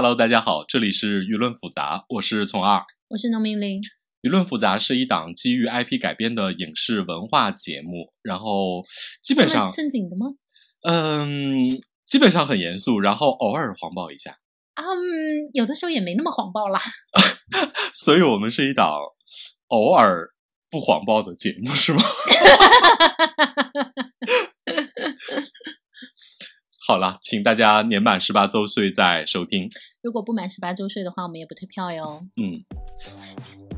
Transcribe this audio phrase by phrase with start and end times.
[0.00, 2.82] Hello，大家好，这里是舆论复杂，我是从二。
[3.08, 3.82] 我是农民林。
[4.22, 8.82] 舆论复杂是一档基于 IP 改编的影视文化节目，然后
[9.22, 10.28] 基本上正经的吗？
[10.88, 11.68] 嗯，
[12.06, 14.38] 基本上很严肃，然后偶尔黄暴一下。
[14.76, 16.80] 嗯，有的时候也没那么黄暴啦。
[17.92, 18.96] 所以我们是一档
[19.66, 20.30] 偶尔
[20.70, 22.00] 不黄暴的节目，是吗？
[26.90, 29.70] 好了，请大家年满十八周岁再收听。
[30.02, 32.26] 如果不满十八周岁的话，我们也不退票哟。
[32.34, 32.64] 嗯。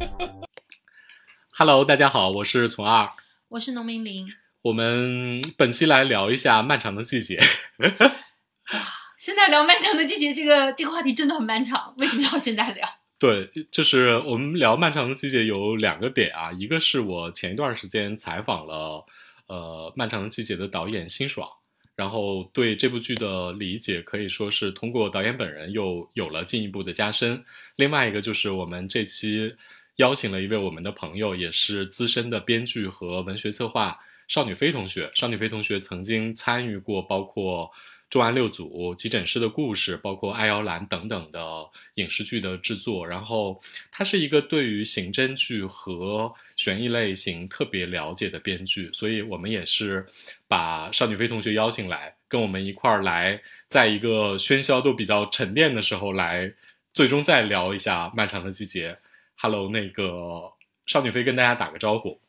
[1.55, 3.11] Hello，大家好，我是从二，
[3.51, 4.27] 我是农民林。
[4.63, 7.39] 我们本期来聊一下漫长的季节。
[7.77, 8.81] 哇，
[9.19, 11.95] 现在聊漫长的季节，这个这个话题真的很漫长。
[11.99, 12.89] 为什么要现在聊？
[13.19, 19.05] 对，就是我们聊漫长的季节有两个点啊，一个是我前一段时间采访了
[19.49, 21.47] 呃漫长的季节的导演辛爽。
[21.95, 27.45] 然后对这部剧的理解可以说是通过导演本人又有了进一步的加深。
[27.77, 29.55] 另外一个就是我们这期
[29.97, 35.11] 邀请了一位我们的朋友，也是资深的编剧和文学策划少女飞同学。
[35.15, 37.71] 少女飞同学曾经参与过包括。
[38.13, 43.59] 重案六组、急诊室的故事，包括爱摇篮等等的影视剧的制作，然后
[43.91, 50.07] 他是一个对于刑侦剧和悬疑类型特别了解的编剧，所以我们也是
[50.47, 56.53] 把邵女飞同学邀请来，跟我们一块儿来，在一个喧嚣都比较沉淀的时候来，
[56.93, 58.99] 最终再聊一下漫长的季节。
[59.37, 60.53] Hello，那个
[60.85, 62.21] 邵女飞跟大家打个招呼。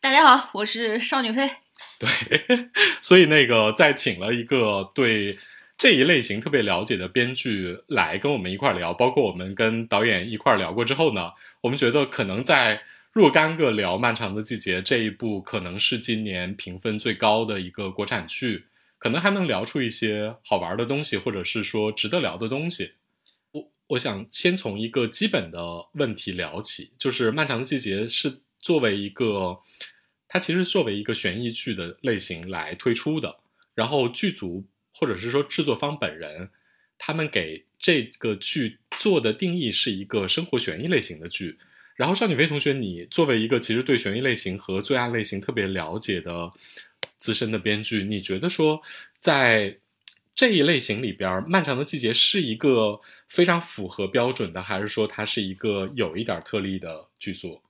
[0.00, 1.63] 大家好，我是邵女飞。
[1.98, 2.08] 对，
[3.00, 5.38] 所以那个在请了一个对
[5.78, 18.66] 这一类型特别了解的编剧来跟我们一块聊，包括我们跟导演一块聊过之后呢，我们觉得可能在若干个聊《漫长的季节》这一部，可能是今年评分最高的一个国产剧，
[18.98, 22.92] 可能还能聊出一些好玩的东西，或者是说值得聊的东西。
[23.52, 29.60] 我我想先从一个基本的问题聊起，就是《漫长的季节》是作为一个。
[30.34, 33.38] 它其实作为一个悬疑剧的类型来推出的，
[33.72, 36.50] 然后剧组或者是说制作方本人，
[36.98, 41.60] 他们给这个剧做的定义是一个生活悬疑类型的剧。
[41.94, 46.50] 然后，邵女飞同学，你作为一个其实对悬疑类型和罪案类型特别了解的
[47.18, 48.82] 资深的编剧，你觉得说
[49.20, 49.78] 在
[50.34, 57.62] 这一类型里边，《漫长的季节》是一个非常符合标准的，还是说它是一个有一点特例的剧作？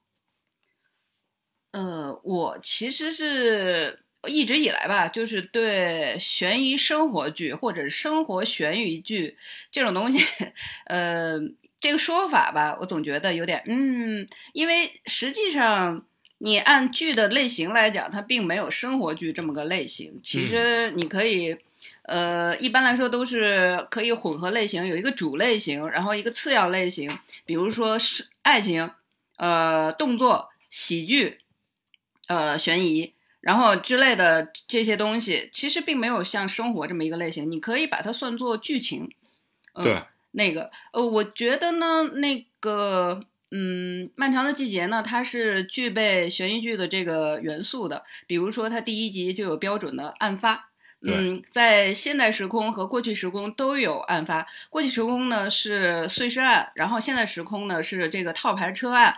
[2.25, 9.37] 呃，我其实是一直以来吧，就是对悬疑生活剧或者生活悬疑剧
[9.71, 10.25] 这种东西，
[10.87, 11.39] 呃，
[11.79, 16.03] 这个说法吧，我总觉得有点嗯，因为实际上
[16.39, 20.19] 你按剧的类型来讲，它并没有生活剧这么个类型。
[20.23, 21.55] 其实你可以，
[22.03, 27.09] 呃，一般来说都是可以混合类型，有一个主类型，然后一个次要类型，
[27.45, 28.89] 比如说是爱情，
[29.37, 31.37] 呃，动作、喜剧。
[32.27, 39.09] 呃，悬疑，然后之类的这些东西，其实并没有像生活这么一个类型，你可以把它算作剧情。
[39.75, 43.21] 对，那个，呃，我觉得呢，那个，
[43.51, 48.03] 嗯，漫长的季节呢，它是具备悬疑剧的这个元素的。
[48.25, 50.69] 比如说，它第一集就有标准的案发，
[51.01, 54.47] 嗯，在现代时空和过去时空都有案发。
[54.69, 59.17] 过去时空呢是碎尸案，然后现在时空呢是这个套牌车案，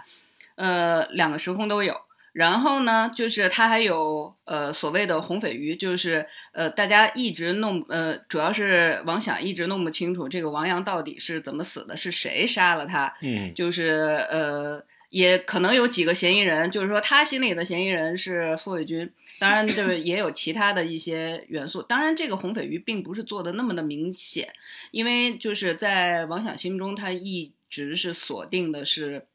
[0.55, 2.06] 呃，两个时空都有。
[2.33, 6.23] 然后呢，就是他还有呃所谓的红鲱鱼，就是
[6.53, 13.11] 呃大家一直弄呃，主要是王想一直弄不清楚这个王阳到底是怎么死的，是谁杀了他？
[13.23, 21.81] 嗯，就是呃也可能有几个嫌疑人，就是说他心里的嫌疑人是傅卫军，当然就是也有其他的一些元素。
[21.81, 24.53] 当然这个红鲱鱼并不是做的那么的明显，
[24.91, 29.25] 因为就是在王想心中，他一直是锁定的是。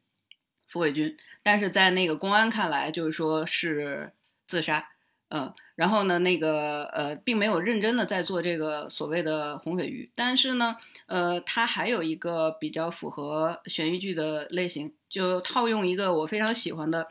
[0.72, 4.10] 傅卫军，但是在那个公安看来，就是说是
[4.46, 4.88] 自杀，
[5.28, 17.08] 嗯，然后呢，那个呃，并没有认真的在做这个所谓的红鲱鱼，但是呢，呃，它还有一个比较符合悬疑剧的类型，就套用一个我非常喜欢的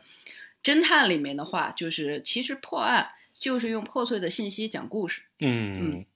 [0.60, 6.06] 侦探里面的话，就是其实破案就是用破碎的信息讲故事，嗯嗯。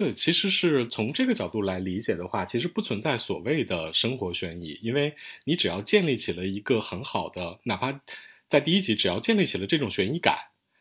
[0.00, 5.14] 对，其实是从这个角度来理解的话，其实不存在所谓的生活悬疑，因为
[5.44, 8.00] 你只要建立起了一个很好的，哪怕
[8.46, 10.38] 在第一集只要建立起了这种悬疑感，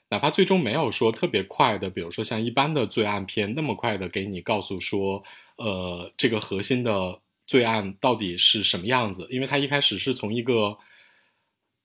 [0.10, 5.22] 哪怕最终没有说特别快的，比如说像一般的罪案片那么快的给你告诉说，
[5.58, 10.78] 呃，这个核心的罪案到底是什么样子，因为它一开始是从一个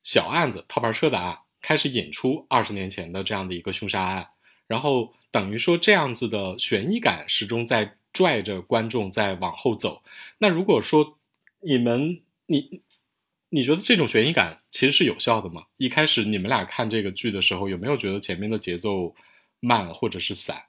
[0.05, 4.29] 小案子套牌车的案开始引出二十年前的这样的一个凶杀案，
[4.67, 5.15] 然后。
[5.35, 10.05] 等于说这样子的悬疑感始终在拽着观众在往后走。
[10.39, 11.19] 那如果说
[11.59, 12.81] 你们你
[13.49, 15.65] 你觉得这种悬疑感其实是有效的吗？
[15.77, 19.17] 一开始你们俩看这个剧的时候，有没有觉得前面的节奏
[19.59, 20.63] 慢或者是散？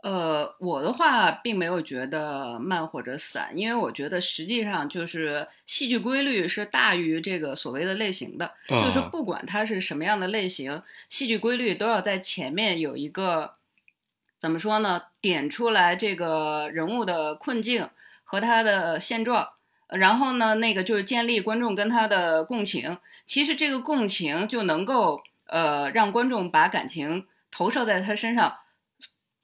[0.00, 13.54] 呃，我的话并没有觉得慢或者散，因为我觉得实际上就是戏剧规律是大于这个所谓的类型的，就是啊不管它是什么样的类型，戏剧规律都要在前面有一个
[14.38, 15.02] 怎么说呢？
[15.20, 17.90] 点出来这个人物的困境
[18.22, 19.48] 和他的现状，
[19.88, 22.96] 然后呢，那个就是建立观众跟他的共情。
[23.26, 28.58] 其实这个共情就能够呃让观众把感情投射在他身上。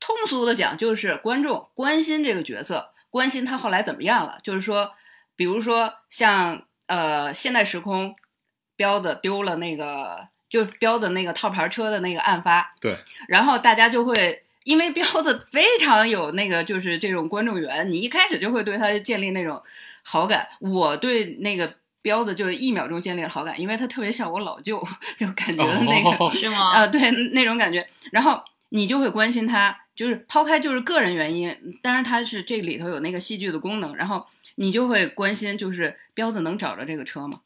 [0.01, 4.39] 通俗的讲，就是观众关心这个角色，关心他后来怎么样了。
[4.43, 4.93] 就是说，
[5.37, 8.15] 比如说像呃现代时空，
[8.77, 12.99] 彪子丢了那个，就是彪子那个套牌车的那个案发，对，
[13.29, 19.63] 然后大家就会因为彪子非常有那个就是这种观众缘，你一开始就会对他建立那种
[20.03, 20.49] 好感。
[20.61, 24.83] 我对那个彪子就一秒钟建立了好感，因为他特别像我老舅，
[25.17, 26.11] 就感觉的那个。
[26.25, 26.73] 哦是吗？
[26.73, 34.27] 呃， 对那种感觉，然后你就会关心他，就是抛开就是个人原因，当然它是这里头有那个戏剧的功能，然后
[34.57, 37.41] 你就会关心，就是彪子能找着这个车吗？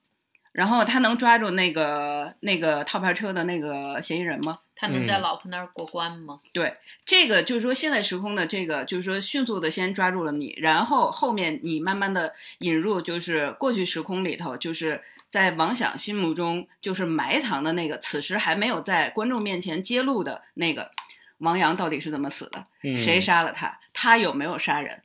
[0.52, 4.58] 然后他能抓住那个那个套牌车的那个嫌疑人吗？
[4.74, 6.40] 他能在嗯老婆那儿过关吗？
[6.52, 20.90] 对，这个就是说现在时空的这个，就是说迅速的先抓住了你，然后后面你慢慢的引入，就是过去时空里头，就是在王想心目中就是埋藏的那个，此时还没有在观众面前揭露的那个
[21.38, 25.02] 王阳到底是怎么死的，嗯谁杀了他，他有没有杀人？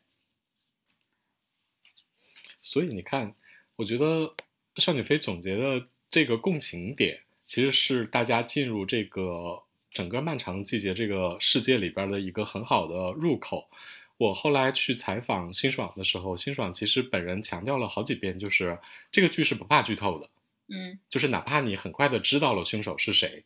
[2.61, 3.35] 所以你看，
[3.75, 4.35] 我觉得
[4.77, 13.69] 少女飞总结的这个共情点，其实是大家进入这个整个漫长季节这个世界里边的一个很好的入口。
[14.17, 18.79] 我后来去采访辛爽的时候，辛爽其实本人强调了好几遍，就是
[19.11, 20.29] 这个剧是不怕剧透的，
[20.67, 23.43] 嗯，就是哪怕你很快的知道了凶手是谁，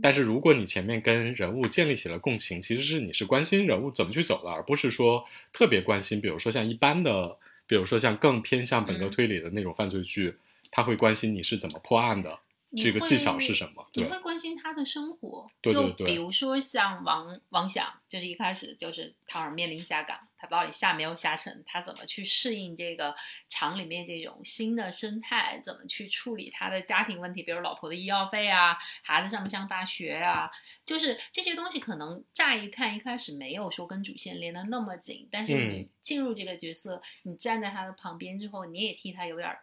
[0.00, 7.36] 但是如果你前面跟人物建立起了共情，其实是你是关心人物怎么去走的，而不是说特别关心，比如说像一般的，
[7.66, 9.10] 比如说像更偏向本格嗯。
[9.10, 10.34] 推理的那种犯罪剧，
[10.70, 13.88] 他会关心你是怎么破案的，你这个技巧会是什么？
[13.92, 23.14] 对你会关心他的生活，对对对就比如说像王王想，就是一开始就是他好像面临下岗，他到底下没有下沉，他怎么去适应这个
[23.48, 30.50] 厂里面这种新的生态，怎么去处理他的家庭问题，比如老婆的医药费啊，孩子上不上大学啊，
[30.84, 39.60] 就是这些东西可能乍一看一开始没有说跟主线连得那么紧，但是嗯你进入这个角色，你站在他的旁边之后，你也替他有点儿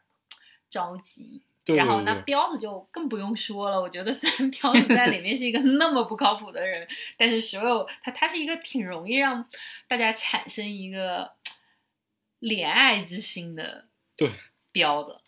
[0.69, 1.43] 着急。
[1.65, 9.49] 对然后那彪子就更不用说了，我觉得虽然彪子在里面是一个那么不靠谱的人，但是所有他他是一个挺容易让
[9.87, 11.31] 大家产生一个
[12.39, 14.31] 怜爱之心的对
[14.71, 15.19] 彪子。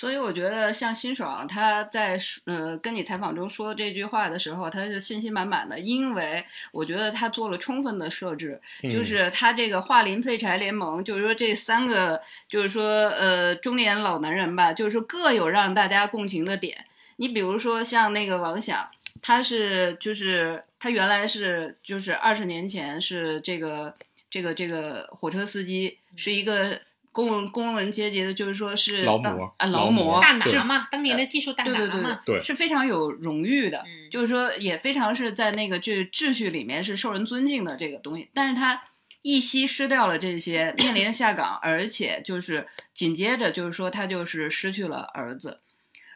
[0.00, 6.42] 所以我觉得像辛爽他在呃跟你采访中说这句话的时候，他是信心满满的，因为
[6.72, 12.18] 我觉得他做了充分的设置，就嗯是他这个桦林废柴联盟，就是说这三个，
[12.48, 16.82] 就是说呃中年老男人吧，就是说各有让大家共情的点。
[17.16, 18.88] 你比如说像那个王响，
[19.20, 23.94] 他是就是他原来是就是二十年前是这个
[24.30, 26.80] 这个这个火车司机，是一个
[27.12, 38.82] 工人工人阶级的，就是说是劳模啊劳劳模模大对拿嘛，当年的技术大对对对拿嘛，对是非常有荣誉的，嗯就是说也非常是在那个这秩序里面是受人尊敬的这个东西，但是他
[39.22, 45.60] 一夕失掉了这些，面临下岗，而且就是紧接着就是说他就是失去了儿子，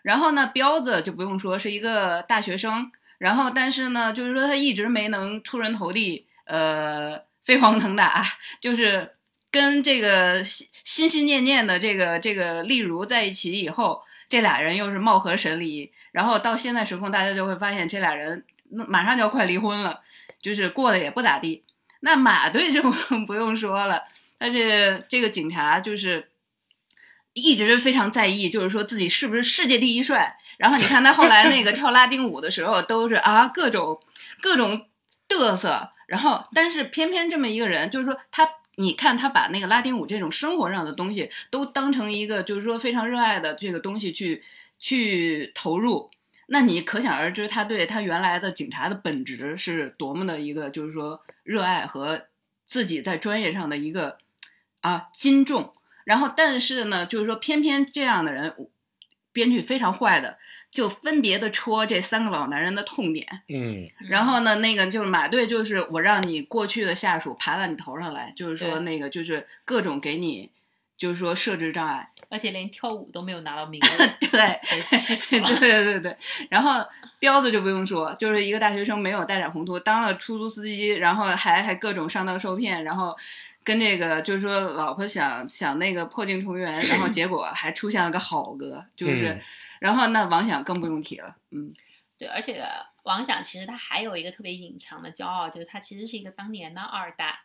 [0.03, 8.25] 然后呢，彪子就不用说是一个大学生，然后但是呢，就是说他一直没能出人头地，呃，飞黄腾达，
[8.61, 9.14] 就是
[9.55, 20.01] 跟这个心心心念念的这个这个丽茹在一起以后，这俩人又是貌合神离，然后到现在时空，大家就会发现这俩人马上就要快离婚了，
[20.43, 21.63] 就是过得也不咋地。
[22.01, 22.83] 那马队就
[23.29, 24.03] 不用说了，
[24.41, 26.31] 他这这个警察就是
[27.33, 30.37] 一直非常在意，就是说自己是不是世界第一帅。
[30.59, 34.01] 然后你看他后来那个跳拉丁舞的时候，都是啊各种
[34.41, 34.89] 各种
[35.29, 35.91] 嘚瑟。
[36.07, 44.43] 然后，但是偏偏这么一个人，就是说他，你看他把那个拉丁舞这种生活上的东西都当成一个就是说非常热爱的这个东西去
[44.79, 46.11] 去投入。
[46.47, 52.27] 那你可想而知，他对他原来的警察的本职是多么的一个，就是说热爱和
[52.67, 54.19] 自己在专业上的一个
[54.83, 55.73] 啊精重。
[56.05, 58.55] 然后，但是呢，就是说偏偏这样的人，
[59.35, 60.39] 编剧非常坏的，
[60.71, 63.27] 就分别的戳这三个老男人的痛点。
[63.49, 70.49] 嗯然后呢，那个就是马队，就是我让你过去的下属爬到你头上来，就是说那个就是各种给你，
[70.97, 72.09] 就是说设置障碍。
[72.31, 74.31] 而且连跳舞都没有拿到名 额，对，
[75.31, 75.59] 对。
[75.61, 76.17] 对对对。
[76.49, 76.85] 然后
[77.19, 83.17] 彪子就不用说，就是一个大学生，没有带点宏图，当了出租司机，然后还还各种上当受骗，然后
[83.65, 89.43] 跟这个就是说老婆想想那个破镜重圆，然后 结果还出现了个好哥，就是，嗯
[89.81, 91.75] 然后那王想更不用提了，嗯。
[92.17, 92.65] 对，而且
[93.03, 97.41] 王想其实他还有一个特别隐藏的骄傲，就是他其实是一个当年的二代，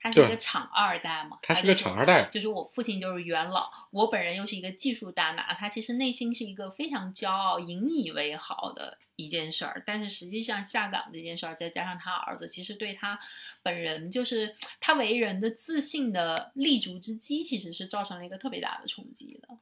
[0.00, 9.82] 他是一个厂二代嘛，他是个厂二代就是我父亲就是元老，我本人又是一个技术大拿，他其实内心是一个非常骄傲、引以为豪的一件事儿。
[9.84, 13.18] 但是实际上下岗这件事儿，再加上他儿子，其实对他
[13.62, 19.58] 本人就是他为人的自信的立足之基，其实是造成了一个特别大的冲击的。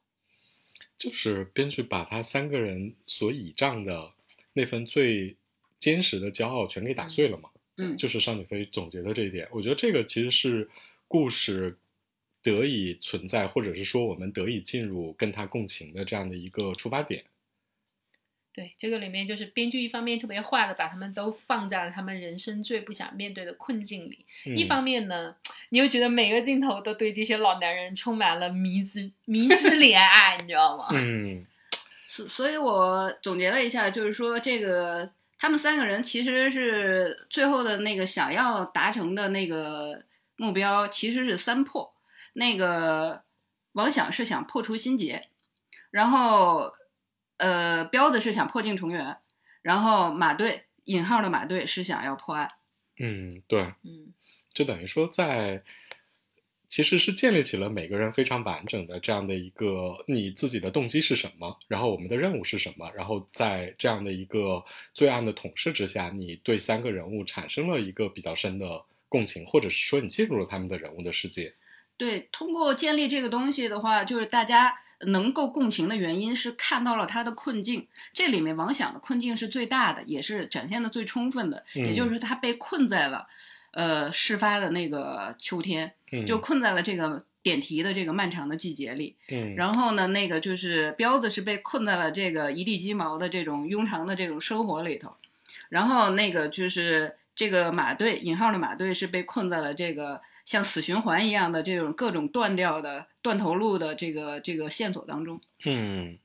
[0.98, 4.12] 就是编剧把他三个人所倚仗的
[4.52, 5.36] 那份最
[5.78, 7.48] 坚实的骄傲全给打碎了嘛。
[7.54, 7.55] 嗯
[7.96, 10.68] 就是尚女飞总结的这一点，我觉得这个其实是
[11.08, 11.76] 故事
[12.42, 17.24] 得以存在，或者是说我们得以进入跟他共情的这样的一个出发点。
[18.52, 25.36] 对，这个里面就是编剧一方面特别坏的把他们都放在了他们人生最不想面对的困境里，一嗯方面呢，
[25.68, 30.88] 你又觉得每个镜头都对这些老男人充满了迷之迷之怜爱，你知道吗？
[30.94, 31.46] 嗯
[32.08, 40.04] 所所以，我总结了一下，就是说，这个他们三个人其实是最后的那个想要达成的那个
[40.36, 41.94] 目标，其实是三破。
[42.32, 43.24] 那个
[43.72, 45.28] 王想是想破除心结，
[45.90, 46.72] 然后
[47.38, 49.18] 呃，彪子是想破镜重圆，
[49.62, 52.52] 然后马队引号的马队是想要破案。
[52.98, 54.12] 嗯，对，嗯，
[54.52, 55.62] 就等于说在
[56.68, 71.54] 其实是建立起了每个人非常完整的这样的一个你自己的动机是什么，然后我们的任务是什么，然后在这样的一个罪案的统摄之下，你对三个人物产生了一个比较深的共情，或者是说你进入了他们的人物的世界。
[71.96, 77.86] 对，通过建立这个东西的话，就是大家能够共情的原因是看到了他的困境。
[78.12, 83.26] 这里面王想的困境是最大的，也是展现的最充分的，嗯也就是他被困在了，
[83.72, 85.95] 呃，事发的那个秋天，嗯，
[86.26, 89.14] 就困在了这个点题的这个漫长的季节里。
[89.28, 95.14] 嗯，然后呢，那个就是彪子是被困在了这个一地鸡毛的这种庸常的这种生活里头，
[95.68, 105.40] 然后那个就是这个马队引号的马队是被困在了这个像死循环一样的这种各种断掉的断头路的这个这个线索当中。
[105.64, 106.18] 嗯，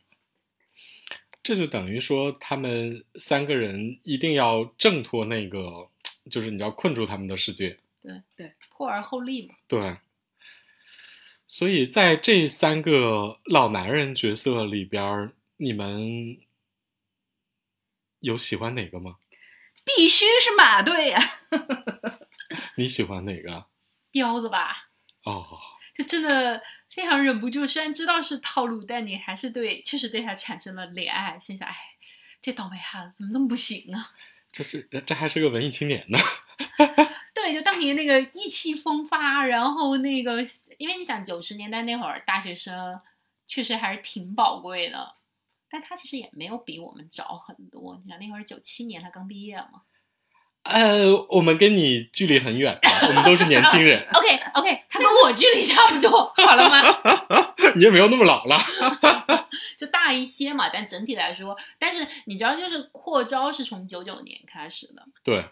[1.44, 5.90] 这就等于说，他们三个人一定要挣脱那个，
[6.30, 7.78] 就是你要困住他们的世界。
[8.82, 9.54] 破而后立嘛。
[9.68, 9.98] 对，
[11.46, 16.40] 所以在这三个老男人角色里边，你们
[18.22, 19.18] 有喜欢哪个吗？
[19.86, 21.20] 必须是马队呀、
[22.76, 23.68] 你喜欢哪个？
[24.10, 24.90] 彪子吧，
[25.26, 25.60] 哦，
[25.96, 27.68] 就真的非常忍不住。
[27.68, 31.76] 虽然知道是套路，但你还是对，确实对他产生了怜爱，心想：哎，
[32.42, 34.12] 这倒霉孩子怎么这么不行啊？
[34.52, 36.18] 这是这还是个文艺青年呢。
[37.42, 40.44] 对，就当年那个意气风发，然后那个，
[40.78, 43.00] 因为你想九十年代那会儿大学生
[43.48, 45.16] 确实还是挺宝贵的，
[45.70, 48.00] 但他其实也没有比我们早很多。
[48.04, 49.82] 你想那会儿九七年他刚毕业嘛
[50.64, 54.06] 呃，我们跟你距离很远，我们都是年轻人？
[54.14, 56.84] OK OK，他跟我距离差不多，好了吗？
[57.76, 58.60] 你也没有那么老了。
[59.76, 65.44] 就大一些嘛，但整体来说，但是你知道，就是扩招是从九九年开始的，对，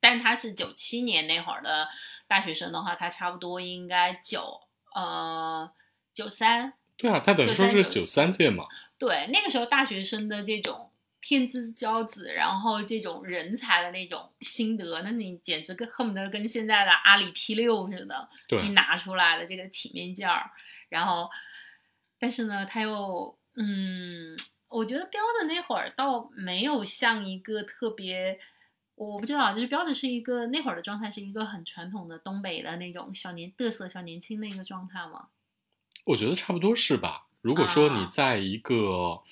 [0.00, 1.88] 但他是九七年那会儿的
[2.28, 4.60] 大学生的话，他差不多应该九
[4.94, 5.68] 呃
[6.12, 8.64] 九三，对啊，他等于说是93九三届嘛。
[8.96, 20.50] 对，那个时候大学生的这种天之骄子，然后这种人才的那种心得，那你简直跟恨不得跟现在的阿里 P 六似的，对你，拿出来的这个体面劲儿，
[20.88, 21.28] 然后，
[22.20, 24.36] 但是呢，他又嗯，
[24.68, 28.38] 我觉得彪子那会儿倒没有像一个特别。
[28.98, 35.28] 我不知道，就是彪子是一个那会儿的状态，是一个很传统的东北的那种小年嘚瑟小年轻的一个状态吗？
[36.04, 37.26] 我觉得差不多是吧。
[37.40, 39.22] 如果说你啊在一个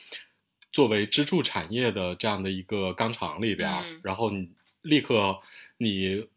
[0.70, 4.50] 作为支柱产业的这样的一个钢厂里边，嗯然后你
[4.82, 5.40] 立刻
[5.78, 6.28] 你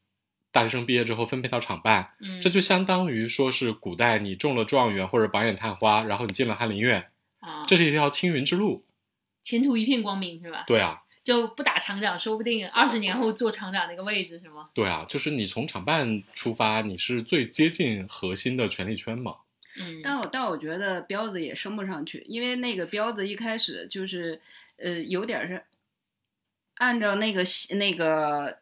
[0.51, 8.83] 大学生毕业之后分配到厂办，嗯，这就相当于说是古代你中了状元或者榜眼探花，然后你进了翰林院，啊，这是一条青云之路。
[9.43, 10.63] 前途一片光明是吧？
[10.65, 14.69] 对啊，就不打厂长，说不定二十年后做厂长那个位置是吗？
[14.73, 19.38] 对啊，就是你从厂办出发，你是最接近核心的权力圈嘛。
[19.79, 24.41] 嗯，但我但我觉得彪子也升不上去，因为那个彪子一开始就是
[24.77, 25.63] 呃有点是
[26.75, 27.43] 按照那个
[27.77, 28.59] 那个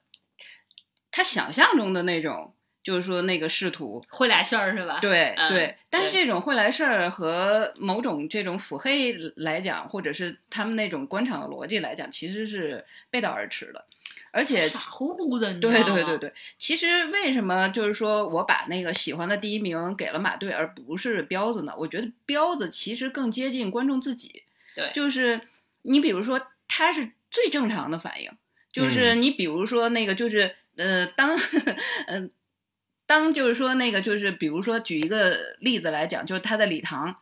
[1.10, 2.54] 他想象中的那种，
[2.88, 5.00] 就是说那个仕途，会来事儿是吧？
[5.02, 13.86] 对、嗯对，但是这种会来事儿和某种这种腹黑来讲，或者是他们那种官场的逻辑来讲，其实是背道而驰的，
[14.32, 21.74] 而且傻乎乎的，对对对对，其实为什么就是说我把那个喜欢的第一名给了马队，而不是彪子呢？
[21.78, 25.42] 我觉得彪子其实更接近观众自己，对就是
[25.82, 28.32] 你比如说他是最正常的反应，
[28.72, 31.38] 就是嗯你比如说那个就是呃当
[32.08, 32.32] 嗯、
[33.08, 37.16] 当就是说那个就是比如说举一个例子来讲，就是他在礼堂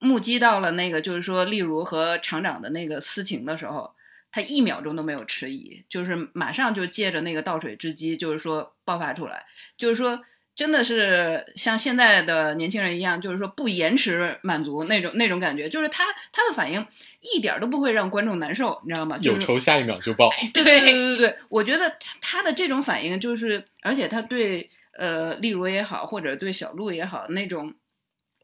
[0.00, 3.92] 目击到了那个就是说例如和厂长的那个私情的时候。
[4.34, 9.44] 他一秒钟都没有迟疑，就是马上就借着那个倒水之机，就是说爆发出来，
[9.76, 10.18] 就是说
[10.56, 16.82] 真的是像现在的年轻人一样，就是说不延迟满足那种那种感觉，就是他他的反应
[17.20, 19.18] 一点都不会让观众难受，你知道吗？
[19.18, 20.30] 就是有仇下一秒就报。
[20.54, 27.74] 对对对对对，我觉得他他的这种反应就是，而且他对呃，例如也好，或者对小鹿也好，那种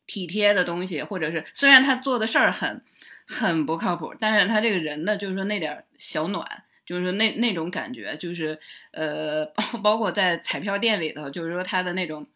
[0.06, 2.82] 体贴的东西，或者是虽然他做的事儿很
[3.26, 6.64] 很不靠谱，但是他这个人呢，就是说那点儿小暖。
[6.86, 8.58] 就是说那那种感觉，就是
[8.92, 12.26] 呃，包包括在彩票店里头，就是说他的那种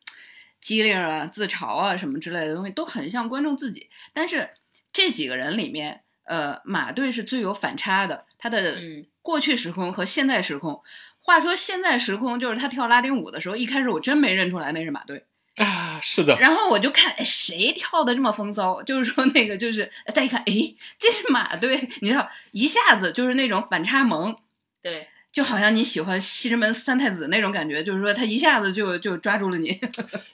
[0.61, 3.89] 机灵啊、自嘲啊什么之类的东西，都很像观众自己。
[4.13, 4.51] 但是
[4.93, 10.83] 这几个人里面，呃，马队是最有反差的，他的嗯过去时空和现在时空。
[11.23, 15.25] 话说现在时空就是他跳拉丁舞的时候，一开始我真没认出来那是马队，
[15.57, 18.83] 啊，是的，然后我就看，哎，谁跳的这么风骚？
[18.83, 24.37] 就是说那个就是再一看，哎，这是马队，你知道，一下子就是那种反差萌，
[24.83, 29.81] 对，就好像你喜欢西直门三太子那种感觉，就是说他一下子就就抓住了你。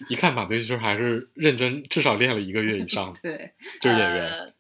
[0.09, 4.28] 一看马队就是还是认真，至少练了一个月以上的 对，就是演员。
[4.28, 4.58] 呃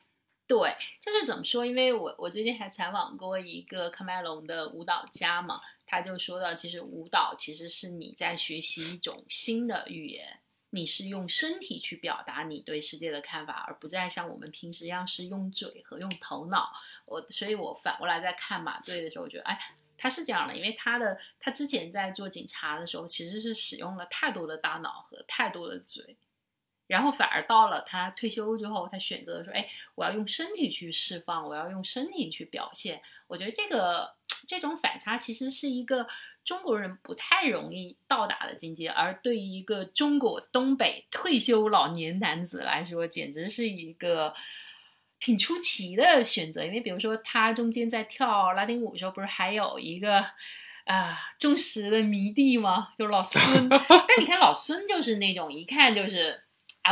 [0.48, 1.64] 对，就是怎么说？
[1.64, 10.40] 因为我我最近还采访过一个喀麦隆的舞蹈家嘛，他就说到，其实舞蹈其实是你在学习一种新的语言，
[10.70, 16.72] 你是用身体去表达你对世界的看法，而不再像我们平时一样是用嘴和用头脑。
[17.04, 19.58] 我所以，我反过来在看马队的时候，我觉得，哎。
[20.00, 26.16] 他是这样的，因为他的他之前在做警察的时候，其实是使用了太多的大脑和太多的嘴，
[26.88, 34.14] 然后反而到了他退休之后，他选择说：“哎，我要用身体去释放，我要用身体去表现。”我觉得这个
[34.48, 36.08] 这种反差其实是一个
[36.44, 44.34] 中国人不太容易到达的境界，而对于一个中国东北退休老年男子来说，简直是一个
[45.20, 46.64] 挺出奇的选择。
[46.64, 50.24] 因为比如说他中间在跳拉丁舞的时候，不是还有一个。
[50.88, 52.94] 啊，忠实的迷弟吗？
[52.98, 56.44] 就是老孙， 但你看老孙就是那种一看就是，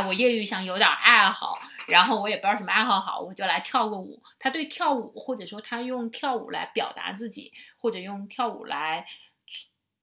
[0.05, 1.57] 我业余想有点爱好，
[1.87, 4.21] 然后我也不知道什么爱好好，我就来跳个舞。
[4.39, 9.05] 他对跳舞，或者说他用跳舞来表达自己，或者用跳舞来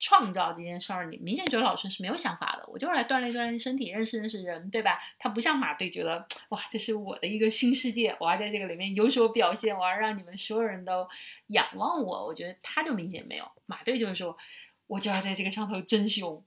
[0.01, 2.65] 创造这件事儿，你明显觉得老师是没有想法的。
[2.69, 5.01] 我就是来锻炼锻炼身体，认识认识人，对吧？
[5.19, 11.09] 他不像马队觉得，哇，这是我的一个新世界，我要在这个里面有所表现，我要让你们所有人都
[11.49, 12.27] 仰望我。
[12.27, 14.37] 我觉得他就明显没有，马队就是说，
[14.87, 16.45] 我就要在这个上头真凶。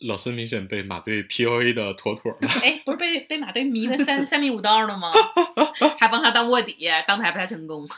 [0.00, 2.48] 老孙明显被马队 PUA 的妥妥的。
[2.62, 5.12] 哎，不是被被马队迷的三三米五道了吗？
[5.98, 7.88] 还帮他当卧底，当的还不太成功。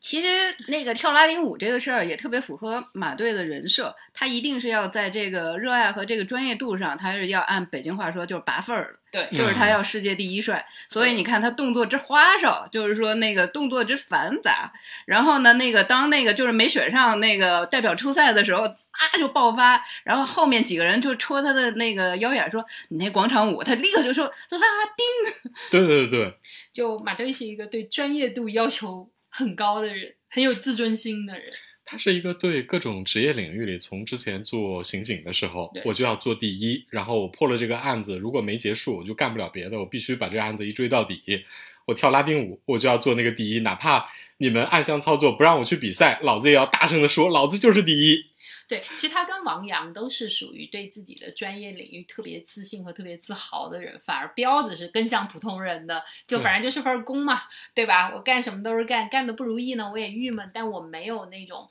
[0.00, 0.28] 其实
[0.68, 8.98] 那个跳拉丁舞这个事儿也特别符合马队的人设，他一定是要在这个热爱和这个专业度上，他是要按北京话说就是拔份儿的。
[9.10, 14.70] 对，就是他要世界第一帅，所以你看他动作之花哨，就是说那个动作之繁杂。
[15.06, 19.82] 然后呢，那个当那个就是没选上那个代表出赛的时候，啊就爆发。
[20.04, 24.58] 然后后面几个人就戳他的那个腰眼，说你那广场舞，他立刻就说拉
[24.96, 25.52] 丁。
[25.70, 26.38] 对对对对，
[26.70, 29.08] 就马队是一个对专业度要求
[29.38, 31.48] 很高的人，很有自尊心的人。
[31.84, 41.44] 他是一个对各种职业领域里，从之前做刑警的时候，我就要做第一，然后我破了这个案子，如果没结束，我就干不了别的，我必须把这个案子一追到底。
[41.86, 48.26] 我跳拉丁舞，我就要做那个第一，哪怕你们暗箱操作不让我去比赛，老子也要大声的说，老子就是第一。
[48.68, 58.12] 对，其实他跟王阳都是属于对自己的专业领域特别自信和特别自豪的人，反而彪子是更像普通人的，就反正就是份工嘛，对吧？
[58.14, 61.66] 我干什么都是干，干的不如意呢，我也郁闷，但我没有那种，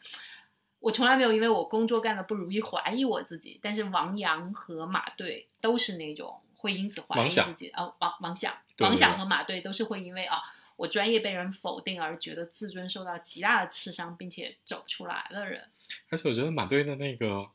[0.79, 3.59] 我从来没有因为我工作干的不如意怀疑我自己。
[3.61, 10.41] 但是王阳和马队都是那种会因此怀疑自己，啊，王王响，对对王想和马队都是会因为啊。
[10.77, 15.67] 我专业被人否定而觉得自尊受到极大的刺伤，并且走不出来的人，
[16.09, 17.47] 而且我觉得马队的那个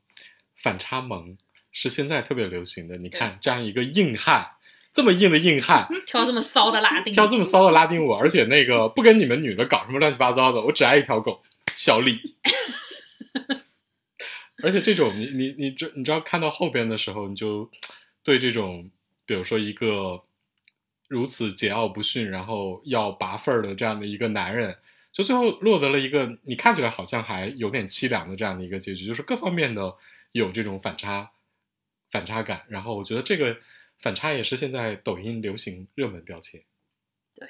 [0.56, 1.36] 反差萌
[1.70, 2.98] 是现在特别流行的。
[2.98, 4.50] 你看，这样一个硬汉，
[4.92, 11.42] 这么硬的硬汉， 跳这么骚的拉 丁，跳这么骚的拉丁舞，而且那个不跟你们女的搞什么乱七八糟的，我只爱一条狗，
[11.74, 12.36] 小李。
[14.64, 17.70] 而且这种你你你知你知道看到后边的时候，你就
[18.22, 18.90] 对这种
[19.26, 20.22] 比如说一个
[21.12, 24.78] 如此桀骜不驯，然后要拔份儿的这样的一个男人，
[25.12, 29.94] 就最后落得了一个你看起来好像还有点凄凉的这样的一个结局，就是各方面的
[30.32, 31.32] 有这种反差
[32.10, 32.64] 反差感。
[32.70, 33.58] 然后我觉得这个
[33.98, 36.62] 反差也是现在抖音流行热门标签。
[37.34, 37.46] 对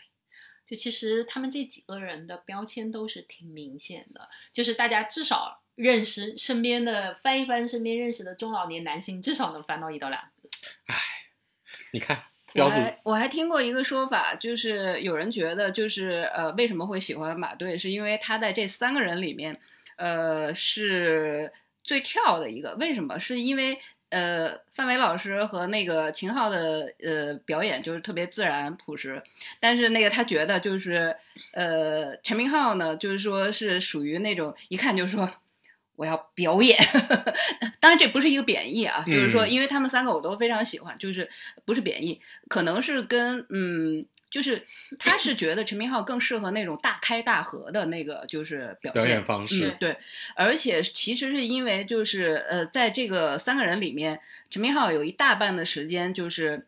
[0.67, 10.49] 就其实他们这几个人的标签都是挺明显的，就是大家至少认识身边的翻一翻身边认识的中老年男性，至少能翻到一到两个。
[10.87, 10.97] 唉，
[11.93, 19.59] 你看我还我还听过一个说法，就是有人觉得，就是呃，为什么会喜欢马队，是因为他在这三个人里面，
[19.97, 21.51] 呃，是
[21.83, 22.75] 最跳的一个。
[22.75, 23.19] 为什么？
[23.19, 23.79] 是因为
[24.11, 29.23] 呃，范伟老师和那个秦昊的呃表演就是特别自然朴实，
[29.59, 31.17] 但是那个他觉得就是
[31.53, 35.31] 呃，陈明昊呢，就是说是属于那种一看就说。
[36.03, 36.77] 我要表演，
[37.79, 41.29] 当然这不是一个贬义啊，就是说，嗯因为他们三个我都非常喜欢，就是
[41.65, 44.67] 不是贬义，可能是跟嗯，就是
[44.99, 49.69] 他是觉得陈明昊更适合那种大开大合的那个就是表演方式。
[49.69, 49.97] 嗯，对，
[50.35, 54.19] 而且其实是因为就是呃，在这个三个人里面，
[54.51, 56.67] 陈明昊有一大半的时间就是。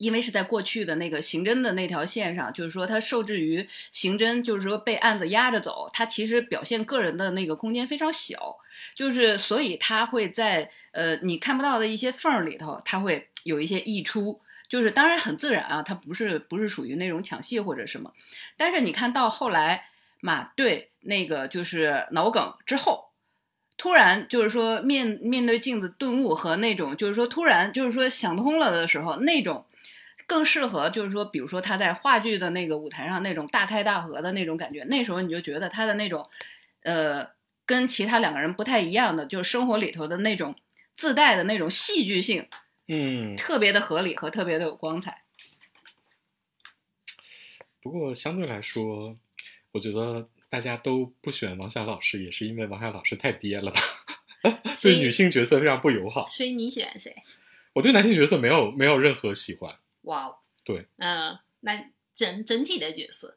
[0.00, 8.56] 因为是在过去的那个刑侦的那条线上，就是说他受制于刑侦，就是说被案子压着走，他其实表现个人的那个空间非常小，
[8.94, 18.10] 就是所以他会在呃你看不到的一些缝儿里头，他会有一些溢出，就是当然很自然啊，他不是不是属于那种抢戏或者什么，
[18.56, 19.84] 但是你看到后来
[20.20, 23.10] 马队那个就是脑梗之后。
[23.76, 29.64] 突然就是说面面对镜子顿悟和那种就是说突然就是说想通了的时候，那种
[30.30, 36.30] 更适合就是说，比如说他在话剧的那个舞台上那种大开大合的那种感觉，那时候你就觉得他的那种
[36.84, 37.26] 呃
[37.66, 40.54] 跟其他两个人不太一样的，就是生活里头的那种
[40.94, 42.46] 自带的那种戏剧性，
[42.86, 45.24] 嗯，特别的合理和特别的有光彩。
[47.82, 49.16] 不过相对来说，
[49.72, 53.80] 我觉得大家都不选王霞老师，也是因为王霞老师太爹了吧，
[54.80, 56.28] 对女性角色非常不友好。
[56.30, 57.16] 所以你喜欢谁？
[57.72, 63.36] 我对男性角色没有没有任何喜欢，哇哦，对，嗯，那整整体的角色，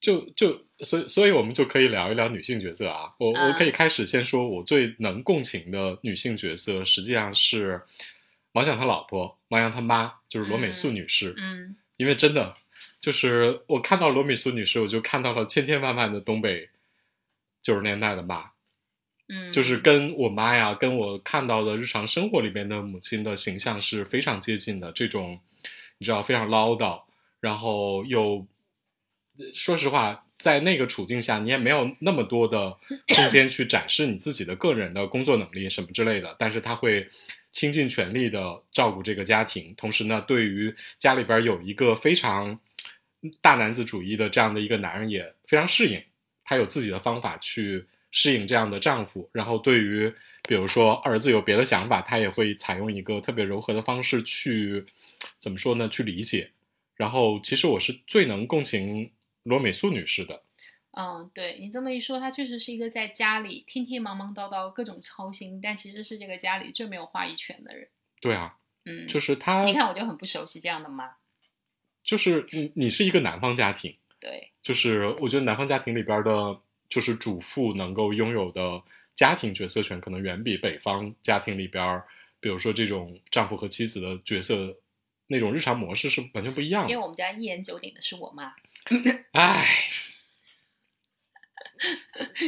[0.00, 3.14] 就就所以所以我们就可以聊一聊女性角色啊。
[3.18, 7.82] 我我嗯可以开始先说，我最能共情的女性角色，实际上是
[8.52, 11.34] 王响他老婆，王阳他妈，就是罗美素女士。
[11.38, 12.56] 嗯因为真的
[13.00, 16.68] 就是我看到罗美素女士，我就看到了千千万万的东北
[17.62, 18.50] 九十年代的妈，
[19.28, 24.92] 嗯，就是跟我妈呀，跟我看到的日常生活里边的母亲的形象是非常接近的。
[24.92, 25.40] 这种
[25.98, 27.02] 你知道非常唠叨，
[27.40, 28.46] 然后又
[29.54, 32.76] 说实话，在那个处境下，你也没有那么多的
[33.16, 36.36] 空间去展示你自己的个人的工作能力什么之类的。
[36.38, 37.08] 但是他会
[37.50, 42.60] 倾尽全力的照顾这个家庭，同时呢，对于家里边有一个非常
[43.40, 46.02] 大男子主义的这样的一个男人也非常适应，
[46.44, 49.28] 他有自己的方法去适应这样的丈夫。
[49.32, 54.86] 然后对于比如说儿子有别的想法，他也会采用一个特别柔和的方式去
[55.40, 55.88] 怎么说呢？
[55.88, 56.52] 去理解。
[56.94, 59.10] 然后其实我是最能共情
[59.42, 60.44] 罗美素女士的，
[60.92, 67.88] 嗯，对你这么一说，她确实是一个在家里天天忙忙叨叨、各种操心，但其实是这个家里最没有话语权的人。
[68.20, 71.10] 对啊，嗯，就是她，你看，我就很不熟悉这样的妈。
[72.04, 76.60] 就是你你是一个南方家庭，对，就是我觉得南方家庭里边的，
[76.94, 78.80] 就是主妇能够拥有的
[79.16, 82.00] 家庭角色权，可能远比北方家庭里边，
[82.38, 84.78] 比如说这种丈夫和妻子的角色
[85.26, 86.90] 那种日常模式是完全不一样的。
[86.90, 88.54] 因为我们家一言九鼎的是我妈，
[89.32, 89.66] 唉，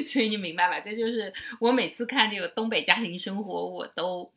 [0.05, 0.79] 所以你明白吧？
[0.79, 4.31] 这就是我每次看这个东北家庭生活，我都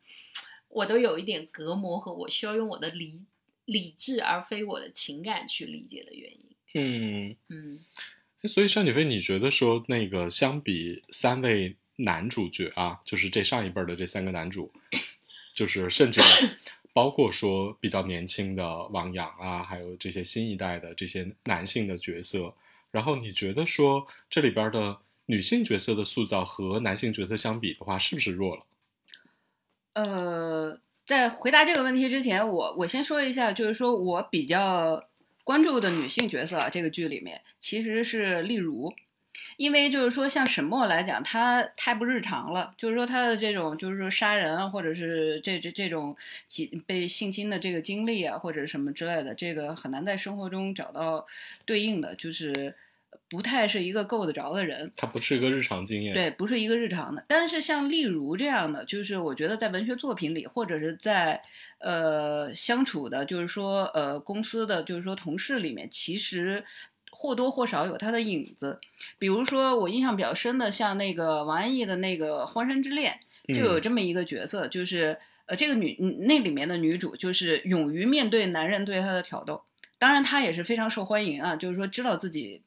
[0.70, 3.20] 我都有一点隔膜和我需要用我的理
[3.64, 6.56] 理智而非我的情感去理解的原因。
[6.74, 7.84] 嗯，嗯，
[8.44, 14.72] 所以单雪飞，你觉得说那个相比三位男主角啊，就是这上一辈的这三个男主，
[15.54, 16.20] 就是 甚至
[16.92, 22.54] 包括说比较年轻的王阳啊，还有这些新一代的这些男性的角色，
[22.90, 28.66] 然后你觉得说这里边的女性角色的塑造和男性角色相比的话，是不是弱了？
[29.92, 35.09] 呃，在回答这个问题之前，我我先说一下，就是说我比较
[35.44, 38.92] 关注的女性角色啊，这个剧里面其实是例如，
[39.56, 51.26] 因为就是说，像沈墨来讲，他太不日常了，就是说他的这种就是说杀人啊，或者是这这这种几被性侵的这个经历啊，或者什么之类的，这个很难在生活中找到
[51.64, 52.74] 对应的，就是
[53.30, 54.92] 不太是一个够得着的人。
[54.96, 56.12] 他不是一个日常经验。
[56.12, 57.24] 对，不是一个日常的。
[57.28, 61.40] 但是像例如这样的，就是我觉得在文学作品里，或者是在
[61.78, 66.64] 呃相处的，就是说呃公司的，就是说同事里面，其实
[67.12, 68.80] 或多或少有他的影子。
[69.16, 73.20] 比如说我印象比较深的，像那个王安忆的那个《荒山之恋》，
[73.54, 75.16] 就有嗯这么一个角色，就是
[75.46, 79.62] 呃这个女嗯那里面的女主，就是勇于面对男人对她的挑逗。
[79.98, 82.62] 当然，她也是非常受欢迎啊，就是说知道自己。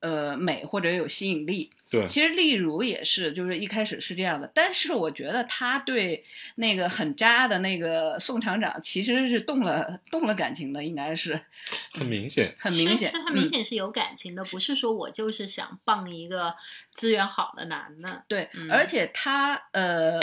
[0.00, 6.24] 呃，美或者有吸引力，对其实例如也是，就是一开始是这样的，但是我觉得他对
[6.56, 11.40] 那个很渣的那个宋厂长其实是动了动了感情的，应该是
[11.92, 12.54] 很明显。
[12.58, 13.10] 很明显。
[13.10, 16.54] 是是他明嗯显是有感情的，不是说我就是想傍一个
[16.94, 18.24] 资源好的男的。
[18.26, 20.18] 对，嗯而且他呃，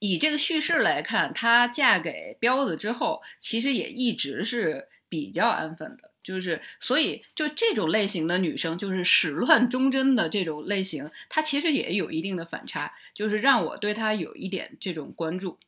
[0.00, 6.10] 以这个叙事来看，她嫁给彪子之后，其实也一直是比较安分的。
[6.24, 15.58] 就是，所以就这种类型的女生，就是始乱终贞的这种类型，她其实也有一定的反差，就是让我对她有一点这种关注。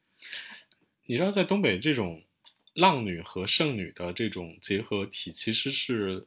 [1.07, 2.23] 你知道，在东北这种
[2.75, 6.27] 浪女和剩女的这种结合体，其实是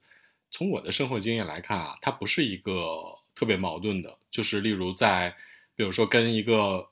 [0.52, 4.20] 从我的生活经验来看啊，它不是一个特别矛盾的。
[4.32, 5.36] 就是例如在，
[5.76, 6.88] 比如说跟一个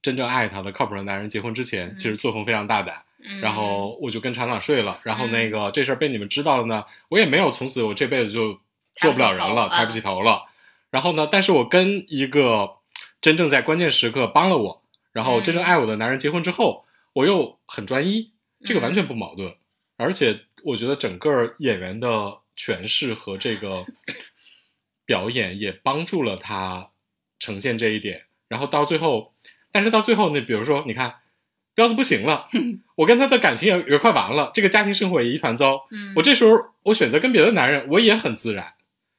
[0.00, 8.60] 真正爱她的靠谱的男人结婚之前，嗯其实作风非常大胆，嗯，然后我就跟厂长睡了，然后那个这事儿被你们知道了呢，我也没有从此我这辈子就
[8.96, 10.44] 做不了人了，抬不起起头了。
[10.90, 12.76] 然后呢，但是我跟一个
[13.20, 14.82] 真正在关键时刻帮了我，
[15.12, 16.84] 然后真正嗯爱我的男人结婚之后，
[17.14, 18.32] 我又很专一，
[18.64, 19.56] 这个完嗯全不矛盾。
[19.96, 23.86] 而且我觉得整个演员的诠释和这个
[25.06, 26.90] 表演也帮助了他
[27.38, 28.26] 呈现这一点。
[28.48, 29.32] 然后到最后，
[29.72, 31.16] 但是到最后，那比如说，你看
[31.74, 32.48] 彪子不行了，
[32.96, 35.86] 我跟他的感情也也快完了，这个家庭生活也一团糟。
[35.90, 36.50] 嗯，我这时候
[36.84, 38.74] 我选择跟别的男人，我也很自然。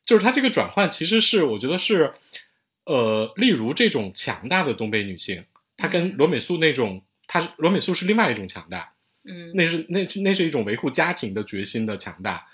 [0.06, 2.14] 就是他这个转换，其实是我觉得是，
[2.86, 5.44] 呃，例如这种强大的东北女性，
[5.76, 6.16] 她跟嗯。
[6.18, 8.94] 罗美素那种，她罗美素是另外一种强大，
[9.28, 12.46] 嗯，那是那那是一种维护家庭的决心的强大，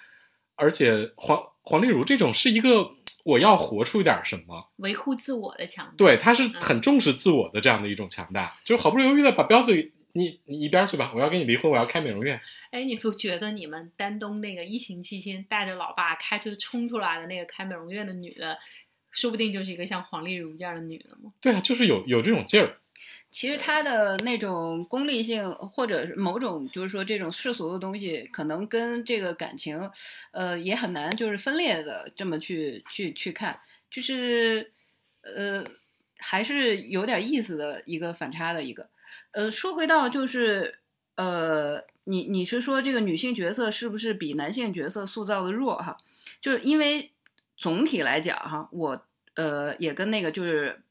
[0.55, 2.91] 而且黄黄丽茹这种是一个
[3.23, 5.93] 我要活出一点什么，维护自我的强大。
[5.97, 18.57] 对，他是很重视自我的这样的一种强大，就是毫不犹豫的把彪子你你一边去吧，我要跟你离婚，我要开美容院，哎，你不觉得你们丹东那个疫情期间带着老爸开车冲出来的那个开美容院的女的，
[19.11, 21.31] 说不定就是一个像黄丽茹这样的女的吗？
[21.39, 22.80] 对啊，就是有有这种劲儿，
[23.31, 29.89] 其实他的那种功利性，或者是某种就是说这种世俗的东西，可能跟这个感情，
[30.31, 34.71] 呃，也很难就是分裂的这么去去去看，就是
[35.21, 35.65] 呃，
[36.17, 38.89] 还是有点意思的一个反差的一个。
[39.31, 40.79] 呃，说回到就是
[41.15, 45.95] 呃，你你是说这个女性角色是不是比男性角色塑造的弱哈？
[46.41, 47.11] 就是因为
[47.55, 50.81] 总体来讲哈，我呃也跟那个就是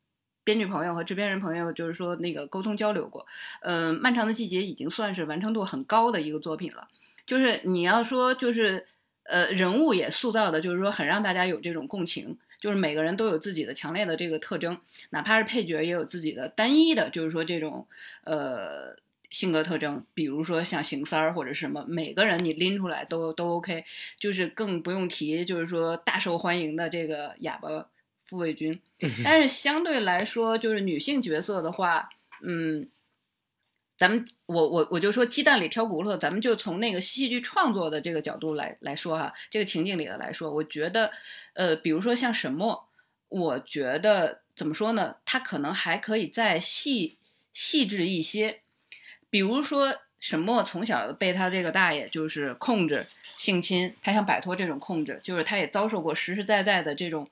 [0.44, 3.26] 编剧朋友和制片人朋友就是说那个沟通交流过，
[3.62, 6.88] 嗯、漫长的季节已经算是完成度很高的一个作品了。
[7.26, 8.86] 就是你要说就是
[9.24, 12.38] 呃人物也塑造的，就是说很让大家有这种共情。
[12.60, 14.76] 就是每个人都有自己的强烈的这个特征，
[15.08, 17.86] 哪怕是配角也有自己的单一的，就是说这种
[18.24, 18.94] 呃
[19.30, 23.82] 性格特征，比如说像邢三儿或者什么，每个人你拎出来都都 OK，
[24.18, 27.86] 就是更不用提，就是说大受欢迎的这个哑巴
[28.30, 28.80] 傅卫军。
[29.24, 32.08] 但是相对来说，就是女性角色的话，
[32.42, 32.88] 嗯，
[33.98, 41.10] 咱们我我我就说鸡蛋里挑骨头，咱们就从那个戏剧创作的这个角度来来说哈，这个情境里的来说，我觉得，
[41.54, 42.88] 呃，比如说像沈墨，
[43.28, 45.16] 我觉得怎么说呢？
[45.24, 47.18] 他可能还可以再细
[47.52, 48.60] 细致一些，
[49.28, 53.06] 比如说沈墨从小被他这个大爷就是控制
[53.40, 57.26] 性侵，他想摆脱这种控制，就是他也遭受过实实在在的这种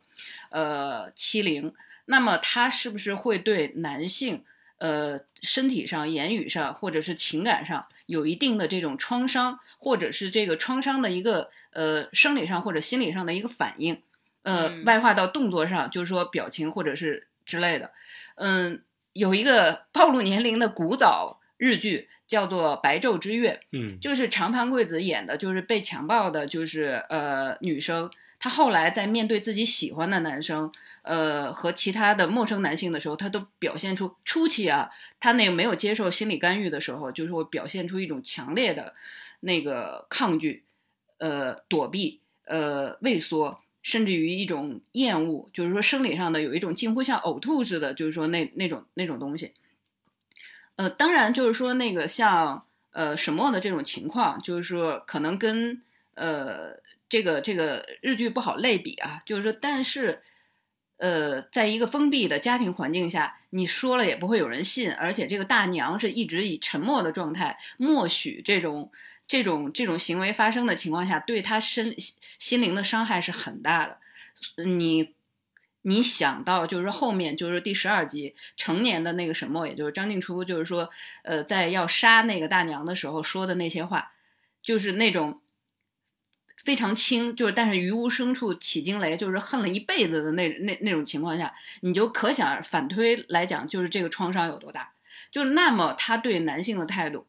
[0.49, 1.75] 呃欺凌，
[2.07, 4.43] 那么他是不是会对男性？
[4.79, 14.01] 呃，身体上、言语上，或者是情感上有一定的这种创伤，或者是这个创伤的一个呃生理上或者心理上的一个反应，
[14.43, 17.91] 呃，嗯外化到动作上，就是说表情或者是之类的。
[18.37, 18.81] 嗯，
[19.15, 34.89] 有一个暴露年龄的古早日剧叫做《白昼之月》，嗯就是长盘贵子演的，就是被强暴的，就是呃女生，她后来在面对自己喜欢的男生，呃和其他的陌生男性的时候，她都表现出初期啊，
[35.21, 38.95] 她那个没有接受心理干预的时候，就是会表现出一种强烈的
[39.41, 40.65] 那个抗拒，
[41.19, 43.61] 呃躲避，呃畏缩。
[43.81, 49.53] 甚至于一种厌恶，就是说生理上的有一种近乎像呕吐似的，就是说那那种那种东西。
[50.79, 55.83] 呃，当然就是说那个像呃沈墨的这种情况，就是说可能跟
[56.15, 60.23] 呃这个这个日剧不好类比啊，就是说但是。
[61.01, 68.91] 呃，在一个封闭的家庭环境下，你说了也不会有人信，而且这个大娘是一直以沉默的状态，默许这种
[69.29, 71.95] 这种这种行为发生的情况下，对她身
[72.41, 73.99] 心灵的伤害是很大的。
[74.65, 75.15] 你
[75.89, 80.89] 你想到就是后面就是第十二集成年的那个沈墨，也就是张静初，就是说，
[81.23, 84.13] 呃，在要杀那个大娘的时候说的那些话，
[84.63, 85.41] 就是那种。
[86.65, 94.93] 非常轻，就是但是于无声处起惊雷，就是恨了一辈子的那那那种情况下，你就可想反推来讲，就是这个创伤有多大。
[95.31, 97.27] 就那么他对男性的态度，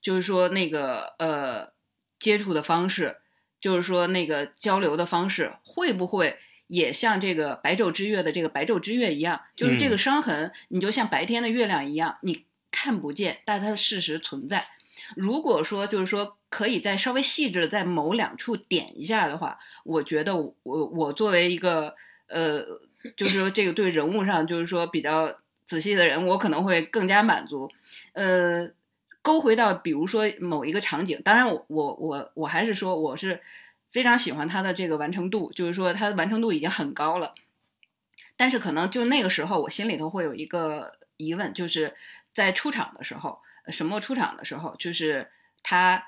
[0.00, 1.72] 就是说那个呃
[2.20, 3.16] 接触的方式，
[3.60, 6.38] 就是说那个交流的方式，会不会
[6.70, 14.68] 也像这个白昼之月的这个白昼之月一样，就是这个伤痕，你就像白天的月亮一样，你看不见，但它的事实存在。
[15.16, 21.94] 如果说就是说可以再稍微细致的在某两处点一下的话，我觉得我我作为一个
[22.28, 22.64] 呃，
[23.16, 27.68] 就是说这个对人物上就是说比较仔细的人，我可能会更加满足。
[28.12, 28.70] 呃，
[29.22, 33.40] 勾回到比如说某一个场景，当然我我我我还是说我是
[33.90, 37.34] 非常喜欢他的这个完成度，就是说他的完成度已经很高了。
[38.36, 41.94] 但是可能就那个时候我心里头会有一个疑问，就是
[42.32, 43.38] 在出场的时候。
[43.68, 45.28] 沈墨出场的时候，就是
[45.62, 46.02] 他，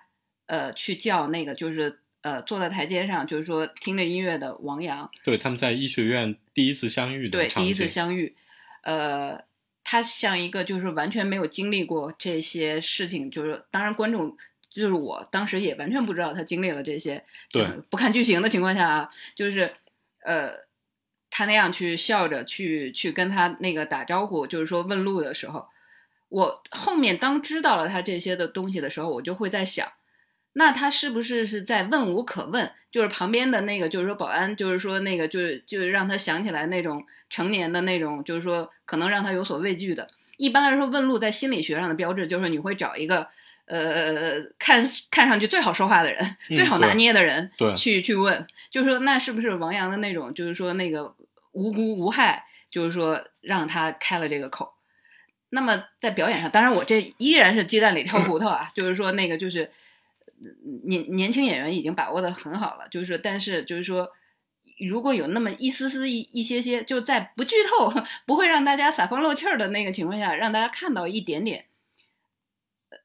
[0.46, 5.08] 呃，去叫那个，就是呃，坐在台阶上，就是说听着音乐的王阳。
[5.22, 8.34] 对，他们在医学院第一次相遇的对，第一次相遇。
[8.80, 9.40] 呃，
[9.84, 14.36] 他像一个就是完全没有经历过这些事情，就是当然观众
[14.74, 17.22] 就是我当时也完全不知道他经历了这些。
[17.50, 19.72] 对，不看剧情的情况下啊，就是
[20.24, 20.52] 呃，
[21.30, 25.66] 他那样去笑着去去跟他那个打招呼，就是说问路的时候。
[26.28, 29.86] 我后面当知道了他这些的东西的时候，我就会在想，
[30.54, 32.72] 那他是不是是在问无可问？
[32.90, 40.08] 就是旁边的那个，就是说保安，就是说那个，就是就是让他想起来那种成年的那种，就是说可能让他有所畏惧的。
[40.38, 43.28] 一般来说，问路在心理学上的标志就是你会找一个
[43.66, 51.14] 呃看看上去最好说话的人，最好拿捏的人，对，去去问，就是说那是不是王阳的那种，就是说那个
[51.52, 54.74] 无辜无害，就是说让他开了这个口。
[55.50, 59.70] 那么在表演上，当然我这依然是鸡蛋里挑骨头啊， 就是说那个就是
[60.84, 64.10] 年年轻演员已经把握的很好了，就是但是就是说
[64.88, 67.92] 如果有那么一丝丝一一些些，就在不剧透、
[68.26, 71.66] 不会让大家撒风漏气儿的那个情况下，让大家看到一点点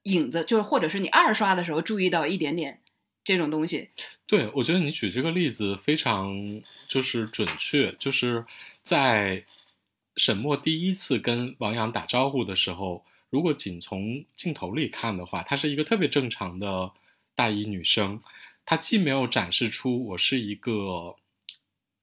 [0.04, 2.80] 影子，就是或者是你二刷的时候注意到一点点
[3.22, 3.90] 这种东西。
[4.26, 8.44] 对，我觉得你举这个例子非常就是准确，就是
[8.82, 9.44] 在。
[10.20, 16.90] 沈墨第一次跟王阳打招呼的时候，如果仅从镜头里看的话，她是一个特别正常的
[17.36, 18.20] 大一女生。
[18.64, 21.14] 她既没有展示出我是一个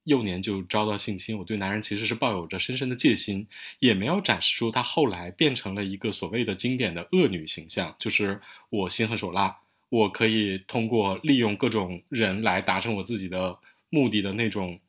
[0.05, 3.45] 幼年就遭到性侵，我对男人其实是抱有着深深的戒心，
[3.79, 14.79] 也没有展示出他后来变成了一个所谓的经典的恶女形象，就是我心狠手辣，我可以通过利用各种人来达成我自己的目的的那种。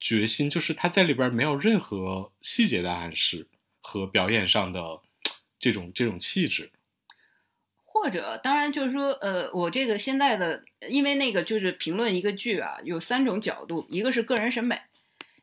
[0.00, 3.48] 决心就是他在里边没有任何细节的暗示
[3.80, 5.00] 和表演上的
[5.58, 6.70] 这种这种气质，
[8.02, 14.80] 或者当然就是说，呃，我这个现在的，因为那个就是评论一个剧啊，有三种角度，一个是个人审美，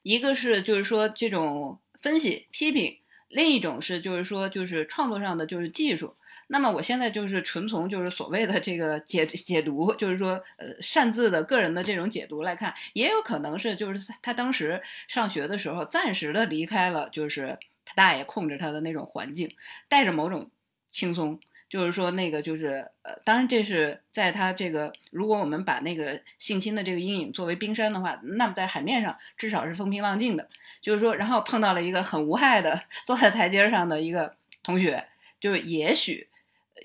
[0.03, 6.15] 一个是就是说这种分析批评，另一种是就是说就是创作上的就是技术。
[6.47, 19.51] 那么我现在就是纯从就是所谓的这个解解读，就是说呃擅自的个人的这种解读来看，也有可能是就是他当时上学的时候暂时的离开了，就是他大爷控制他的那种环境，
[19.89, 20.51] 带着某种
[20.87, 21.39] 轻松，
[21.75, 30.47] 就是说那个就是呃，当然这是在他这个如果我们把那个性侵的这个阴影作为冰山的话，那么在海面上至少是风平浪静的，
[30.81, 35.05] 就是说然后碰到了一个很无害的坐在台阶上的一个同学，
[35.41, 36.29] 就是也许。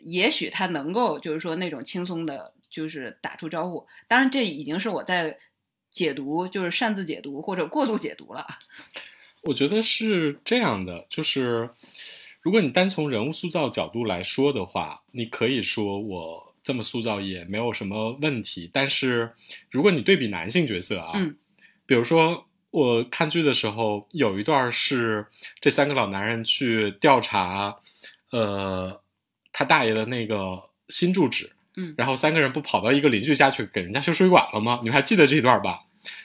[0.05, 3.85] 也许他能够，就是说那种轻松的，就是打出招呼。
[4.07, 5.37] 当然，这已经是我在
[5.91, 8.47] 解读，就是擅自解读或者过度解读了。
[9.43, 11.71] 我觉得是这样的，就是
[12.41, 18.71] 如果你单从人物塑造角度来说的话，你可以说我这么塑造也没有什么问题。
[18.73, 19.33] 但是
[19.71, 21.37] 如果你对比男性角色啊，嗯，
[21.87, 25.27] 比如说我看剧的时候，有一段是
[25.61, 27.77] 这三个老男人去调查，
[28.31, 29.01] 呃。
[29.53, 34.79] 他大爷的那个新住址，嗯，然后三个人不跑到一个邻居家去给人家修水管了吗？
[34.81, 35.81] 你们还记得这段吧？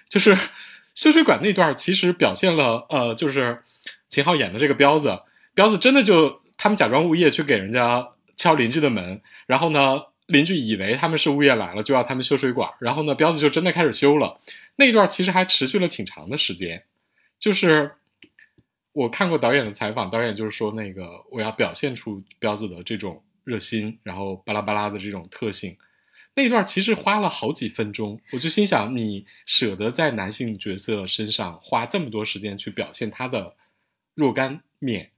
[0.08, 0.38] 就是
[0.94, 3.64] 修水管那段，其实表现了呃，就是
[4.10, 5.22] 秦昊演的这个彪子，
[5.56, 14.40] 彪子真的就他们假装物业去给人家敲邻居的门，然后呢，邻居以为他们是物业来了，就要他们修水管，然后呢，彪子就真的开始修了。
[14.76, 16.84] 那一段其实还持续了挺长的时间，
[17.40, 17.94] 就是
[18.92, 25.78] 我看过导演的采访，导演就是说那个我要表现出彪子的这种热心，然后巴拉巴拉的这种特性。
[26.38, 33.56] 那一段其实花了好几分钟，我就心想，你舍得在男性角色身上花这么多时间去表现他的
[34.14, 35.12] 若干面，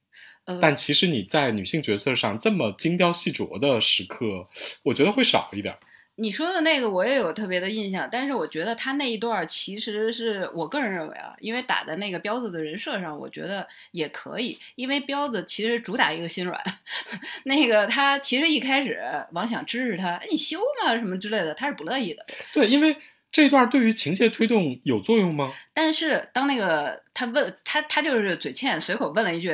[0.45, 4.47] 呃，但其实你在女性角色上这么精雕细琢的时刻，
[4.83, 5.75] 我觉得会少一点。
[6.19, 16.59] 你说的那个我也有特别的印象，但是我觉得他那一段其实是我个人认为啊，因为打在那个彪子的人设上，我觉得也可以，因为彪子其实主打一个心软，
[17.45, 18.99] 那个他其实一开始
[19.33, 22.25] 王想支持他，哎你修嘛什么之类的，他是不乐意的。
[22.51, 22.97] 对，因为
[23.31, 25.53] 这段对于情节推动有作用吗？
[25.73, 29.49] 但是当那个他问他，他就是嘴欠，随口问了一句：“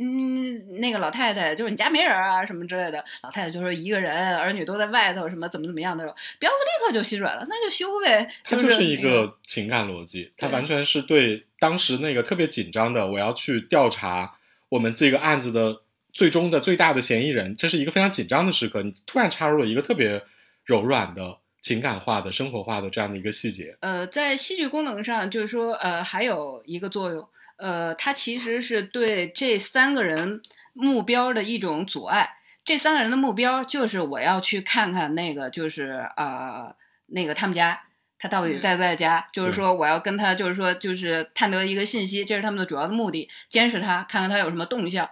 [0.00, 8.28] 嗯，那个老太太就是你家没人啊什么之类的。”老太太就说一个人，儿女都在外头，什么怎么怎么样的时候，彪子立刻就心软了，那就修呗。
[8.42, 14.36] 他就是一个情感逻辑，他完全是对当时那个特别紧张的，我要去调查
[14.70, 20.22] 我们这个案子的最终的最大的嫌疑人，这是一个非常紧张的时刻，你突然插入了一个特别
[20.64, 23.76] 柔软的、情感化的、生活化的这样的一个细节。
[23.80, 30.40] 呃，在戏剧功能上，就是说，呃，还有一个作用，呃，它其实是对这三个人
[30.72, 32.36] 目标的一种阻碍。
[32.64, 36.74] 这三个人的目标就是我要去看看那个，就是呃，
[37.06, 37.80] 那个他们家，
[38.18, 39.26] 他到底在不在家？
[39.32, 45.08] 就是说，我要跟他，就是说，就是探得一个信息，这是他们的主要的目的，监视他，看看他有什么动向。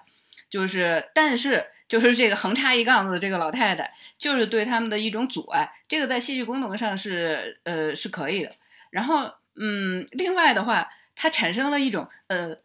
[0.48, 5.70] 就是，但是就是这个横插一杠子的这个老太太，就是对他们的一种阻碍。
[5.88, 8.54] 这个在戏剧功能上是呃是可以的。
[8.90, 12.56] 然后嗯，另外的话，它产生了一种呃，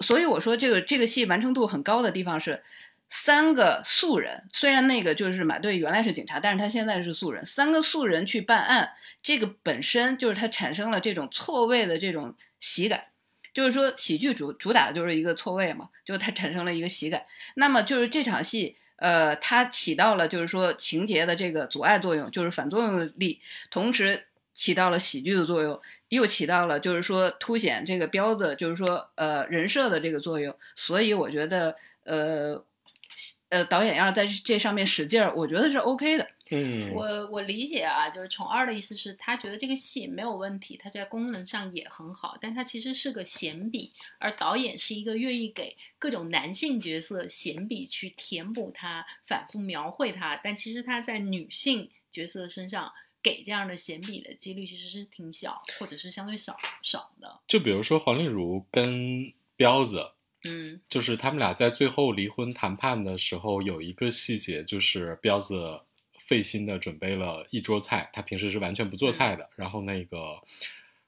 [0.00, 2.62] 所以我说这个这个戏完成度很高的地方是。
[3.10, 7.42] 三个素人，虽然那个就是马队原来是警察，但是他现在是素人。
[7.42, 8.92] 三个素人去办案，
[9.22, 13.04] 这个本身就是他产生了这种错位的这种喜感。
[13.58, 17.26] 就是说，喜剧主主打的就是一个错位嘛，就是它产生了一个喜感。
[17.56, 25.80] 那么就是这场戏，呃，它起到了就是说情节的这个阻碍作用，就是反作用力，同时起到了喜剧的作用，
[26.10, 30.54] 又起到了就是说凸显这个彪子就是说呃人设的这个作用。
[30.76, 32.62] 所以我觉得呃
[33.48, 36.28] 呃导演要在这上面使劲儿，我觉得是 OK 的。
[36.50, 52.90] 嗯，我我理解啊，就是宠二的意思是他觉得这个戏没有问题，他在功能上也很好，但他其实是个闲笔，而导演是一个愿意给各种男性角色闲笔去填补他、反复描绘他，但其实他在女性角色身上
[53.22, 57.40] 给这样的闲笔的几率其实是挺小，或者是相对少少的。
[57.46, 60.12] 就比如说黄丽茹跟彪子，
[60.44, 65.82] 嗯就是他们俩在最后离婚谈判的时候，有一个细节，就是彪子
[66.28, 69.48] 费心的准备了一桌菜，他平时是完全不做菜的。
[69.56, 70.40] 然后那个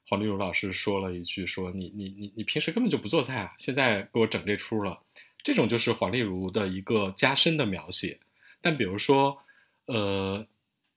[0.09, 4.99] 黄丽茹老师说了一句：“说你你你你平时根本就不做菜啊，现在给我整这出了。”
[5.43, 8.19] 这种就是黄丽茹的一个加深的描写。
[8.61, 9.37] 但比如说，
[9.85, 10.45] 呃，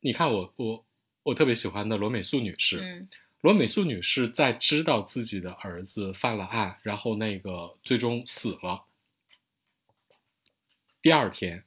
[0.01, 0.85] 你看我我
[1.23, 3.09] 我特别喜欢的罗美素女士，嗯
[3.43, 8.87] 罗美素女士在知道自己的儿子犯了案，然后那个最终死了。
[11.03, 11.63] 第二天，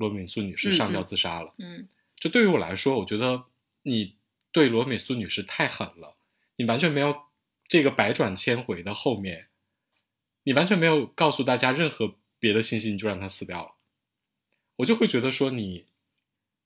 [0.00, 1.54] 罗美素女士上吊自杀了。
[1.58, 1.86] 嗯
[2.18, 3.44] 这对于我来说，我觉得
[3.82, 4.16] 你
[4.50, 6.16] 对罗美素女士太狠了，
[6.56, 7.16] 你完全没有
[7.68, 9.48] 这个百转千回的后面，
[10.42, 13.74] 你完全没有告诉大家任何别的信息，你就让她死掉了。
[14.76, 15.86] 我就会觉得说你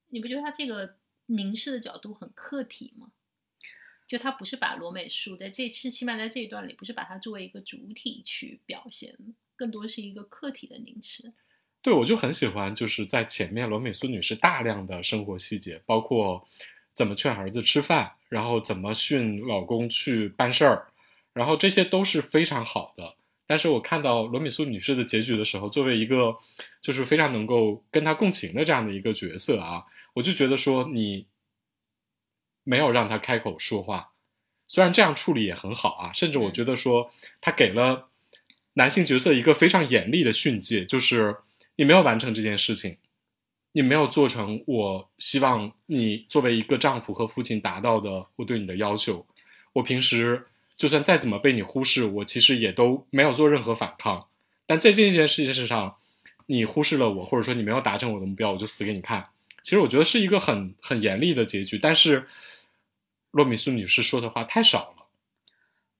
[0.09, 3.13] 你不觉得他这个凝视的角度很客体吗？
[4.07, 9.17] 就他不是把罗美术在这次起码在这一段里，不是把它作为一个主体去表现，
[9.57, 11.33] 更多是一个客体的凝视。
[11.85, 16.43] 对，我就很喜欢，就是在前面罗美苏女士大量的生活细节，包括
[16.95, 20.87] 怎么劝儿子吃饭，然后怎么训老公去办事儿，
[21.35, 23.17] 然后这些都是非常好的。
[23.47, 26.35] 但是我看到罗米苏女士的结局的时候，作为一个
[26.81, 31.27] 就是非常能够跟她共情的这样的一个角色啊，我就觉得说你
[32.63, 34.13] 没有让她开口说话，
[34.67, 37.13] 虽然这样处理也很好啊，甚至我觉得说
[37.43, 38.09] 他给了
[38.73, 41.37] 男性角色一个非常严厉的训诫，就是
[41.77, 42.97] 你没有完成这件事情，
[43.73, 49.27] 你没有做成我希望你作为一个丈夫和父亲达到的我对你的要求。
[49.75, 50.47] 我平时
[50.77, 54.29] 就算再怎么被你忽视，我其实也都没有做任何反抗。
[54.67, 55.97] 但在这件事情上，
[56.47, 59.29] 你忽视了我，或者说你没有达成我的目标，我就死给你看。
[59.63, 62.29] 其实我觉得是一个很很严厉的结局，但是
[63.33, 64.94] 洛米苏女士说的话太少了。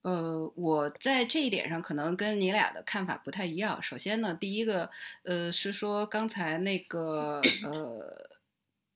[0.05, 3.81] 呃，我在这一点上可能跟你俩的看法不太一样。
[3.81, 4.87] 首先呢，第一个，
[5.23, 8.29] 呃，是说刚才那个，呃，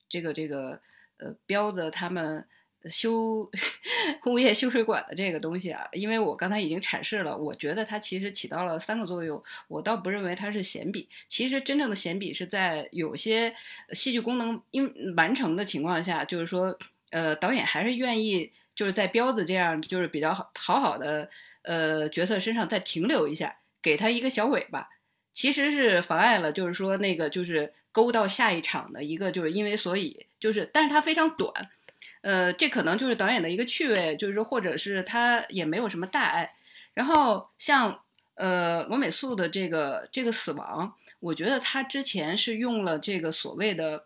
[0.07, 0.79] 这个这个，
[1.17, 2.45] 呃，彪子他们
[2.85, 3.49] 修
[4.27, 9.43] 物业修水管的这个东西啊，因为我刚才已经阐释了，我觉得它其实起到了三个作用。
[9.67, 13.51] 我倒不认为它是闲笔，其实真正的闲笔是在有些
[13.93, 16.77] 戏剧功能因完成的情况下，就是说，
[17.09, 18.51] 呃，导演还是愿意。
[18.79, 21.29] 就是在彪子这样就是比较好讨好的
[21.63, 24.87] 呃角色身上再停留一下，给他一个小尾巴，
[25.33, 31.69] 其实是妨碍了，就是说那个就是勾到下一场的一个，就是因为所以就是，但是它非常短，
[32.21, 36.55] 呃，这可能就是导演的一个趣味，就是说或者是他也没有什么大碍。
[36.93, 37.99] 然后像
[38.35, 44.05] 呃罗美素的这个这个死亡，我觉得他之前是用了这个所谓的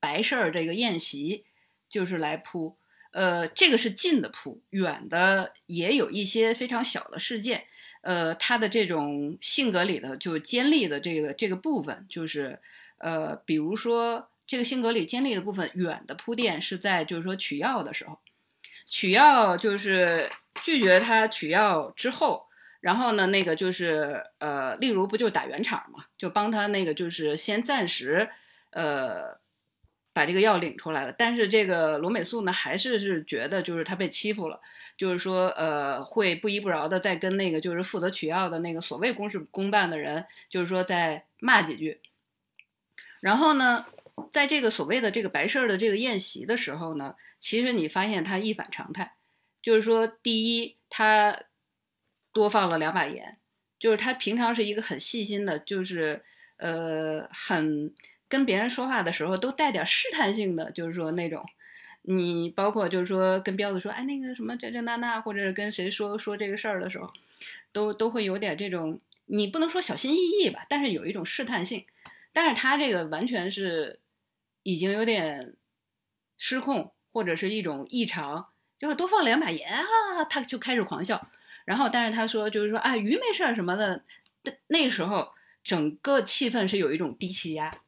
[0.00, 1.44] 白事儿这个宴席，
[1.88, 2.76] 就是来铺。
[3.12, 7.64] 呃，这个是近的铺，远的也有一些非常小的事件。
[8.00, 12.58] 呃，他的这种性格里头就尖利的这个这个部分，就是
[12.98, 18.18] 呃，比如说这个性格里尖利的部分，远的铺垫是在就是说取药的时候，
[18.86, 20.28] 取药就是
[20.64, 22.46] 拒绝他取药之后，
[22.80, 28.30] 然后呢，那个就是呃，例如不就打圆场嘛，就帮他那个就是先暂时
[28.70, 29.41] 呃。
[30.14, 34.60] 把这个药领出来了，但是这个罗美素呢，还是是觉得就是他被欺负了，
[34.94, 42.00] 就是说呃会不依不饶的再跟那个就是负责取药的那个所谓公事公办的人，就是说再骂几句。
[43.20, 43.86] 然后呢，
[44.30, 49.14] 在这个所谓的这个白事儿的这个宴席的时候呢，其实你发现他一反常态，
[49.62, 51.40] 就是说第一他
[52.34, 53.38] 多放了两把盐，
[53.78, 56.22] 就是他平常是一个很细心的，就是
[56.58, 57.94] 呃很。
[58.32, 61.44] 跟别人说话的时候都带点试探性的，就是说那种，
[62.00, 67.12] 你包括就是说跟彪子说，哎，那个什么这这那那，或者是跟谁说说这个事儿的时候，
[67.72, 71.84] 都都会有点这种，你不能说小心翼翼吧，但是有一种试探性。
[72.32, 74.00] 但是他这个完全是
[74.62, 75.54] 已经有点
[76.38, 78.46] 失控，或者是一种异常，
[78.78, 81.28] 就是多放两把盐啊，他就开始狂笑。
[81.66, 84.02] 然后，但是他说就是说，啊，鱼没事儿什么的，
[84.68, 87.78] 那时候整个气氛是有一种低气压。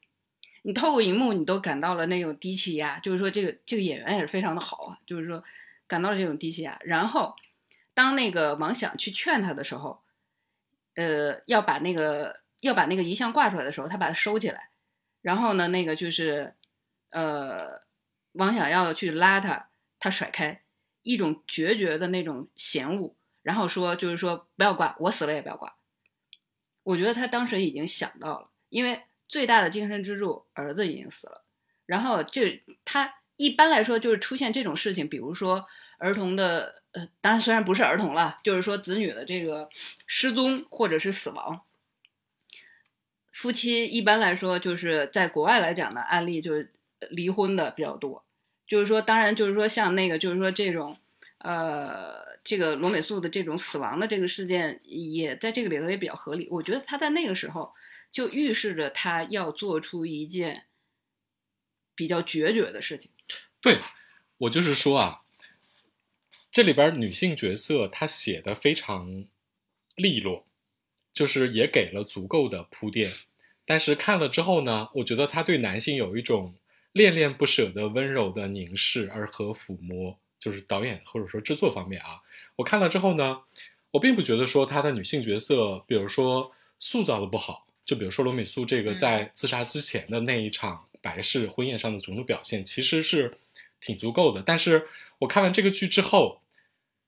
[0.66, 5.44] 你透过荧幕，你都感到了那种低气压，就是说这个这个演员也是非常的好啊，就是说
[5.86, 6.78] 感到了这种低气压。
[6.82, 7.36] 然后
[7.92, 10.00] 当那个王想去劝他的时候，
[10.94, 14.70] 呃，要把那个要把那个遗像挂出来的时候，他把它收起来。
[15.20, 16.54] 然后呢，那个就是
[17.10, 17.82] 呃，
[18.32, 20.62] 王想要去拉他，他甩开，
[21.02, 25.76] 一种决绝的那种嫌恶，然后说就是说不要挂，我死了也不要挂。
[26.84, 29.02] 我觉得他当时已经想到了，因为。
[29.26, 31.42] 最大的精神支柱，儿子已经死了，
[31.86, 32.42] 然后就
[32.84, 35.66] 他一般来说就是出现这种事情，比如说
[35.98, 39.68] 儿童的，呃，当然虽然不是儿童了，就是说子女的这个
[40.06, 41.62] 失踪或者是死亡，
[43.32, 46.72] 夫妻一般来说就是在国外来讲的案例就是
[47.10, 48.24] 离婚的比较多，
[48.66, 50.96] 就是说当然就是说像那个就是说这种，
[51.38, 57.72] 呃，这个罗美素的这种死亡的这个事件也在这个里头也比较合理，我觉得他在那个时候。
[58.14, 60.66] 就预示着他要做出一件
[61.96, 63.10] 比较决绝的事情。
[63.60, 63.80] 对，
[64.38, 65.24] 我就是说啊，
[66.52, 69.24] 这里边女性角色她写的非常
[69.96, 70.46] 利落，
[71.12, 73.10] 就是也给了足够的铺垫。
[73.64, 76.54] 但是看了之后呢，我觉得他对男性有一种
[76.92, 82.22] 恋恋不舍的温柔的凝视而和抚摸，就是导演或者说制作方面啊。
[82.54, 83.42] 我看了之后呢，
[83.90, 87.66] 我并不觉得说他的女性角色，比如说塑造的不好。
[87.84, 93.36] 就比如说罗美素这个在自杀之前的那一场白事婚宴上的种种表现，其实是
[93.80, 94.42] 挺足够的。
[94.42, 94.86] 但是
[95.18, 96.40] 我看完这个剧之后，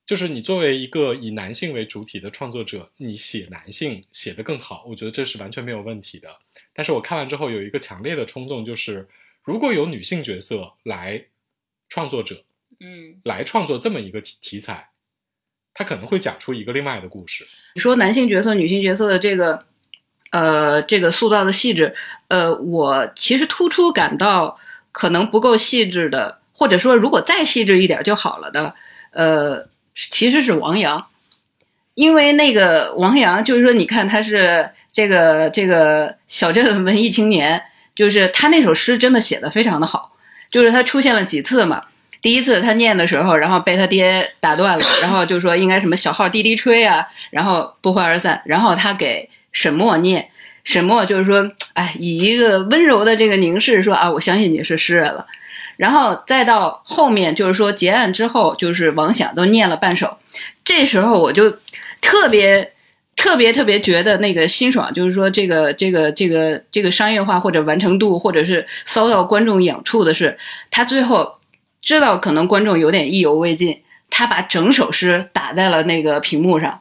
[0.05, 6.39] 就是你作为一个以男性为主体的创作者，你写男性写得更好，我觉得这是完全没有问题的。
[6.74, 9.09] 但是我看完之后有一个强烈的冲动，就是
[9.43, 11.24] 如果有女性角色来
[11.89, 12.45] 创作者，
[12.81, 14.91] 嗯，来创作这么一个题题材，
[15.72, 17.49] 他可能会讲出一个另外的故事。
[17.74, 19.64] 你说男性角色、女性角色的这个。
[20.33, 21.95] 呃，这个塑造的细致，
[22.29, 24.59] 呃，我其实突出感到
[24.91, 28.74] 可能不够细致的，或者说如果再细致一点就好了的，
[29.12, 31.07] 呃，其实是王阳，
[31.95, 37.62] 因为那个王阳就是说，你看他是这个这个小镇文艺青年，
[37.95, 40.12] 就是他那首诗真的写的非常的好，
[40.51, 41.85] 就是他出现了几次嘛，
[42.20, 49.31] 第一次他念的时候，然后被他爹打断了，然后就说应该什么小号滴滴吹啊，然后不欢而散，然后他给。
[49.57, 50.28] 沈墨念，
[50.64, 55.24] 沈墨就是说，哎，以一个温柔的这个凝视说啊，我相信你是诗人了。
[55.78, 60.18] 然后再到后面就是说结案之后，就是王响都念了半首，
[60.62, 61.50] 这时候我就
[62.02, 62.72] 特别。
[63.16, 70.36] 特别特别觉得那个辛爽，就是说这个这个这个这个商业化或者完成度，或者是骚到观众痒处的是，
[70.70, 71.38] 他最后
[71.80, 73.80] 知道可能观众有点意犹未尽，
[74.11, 76.78] 他把整首诗打在了那个屏幕上。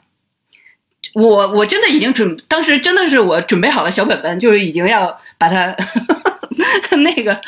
[1.14, 5.76] 我我真的已经准，当时真的是我准备好了小本本，就是已经要把它
[7.04, 7.40] 那个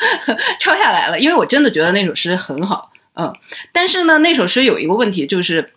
[0.58, 3.32] 抄下来了，因为我真的觉得那首诗很好，嗯。
[3.72, 5.72] 但是呢，那首诗有一个问题，就是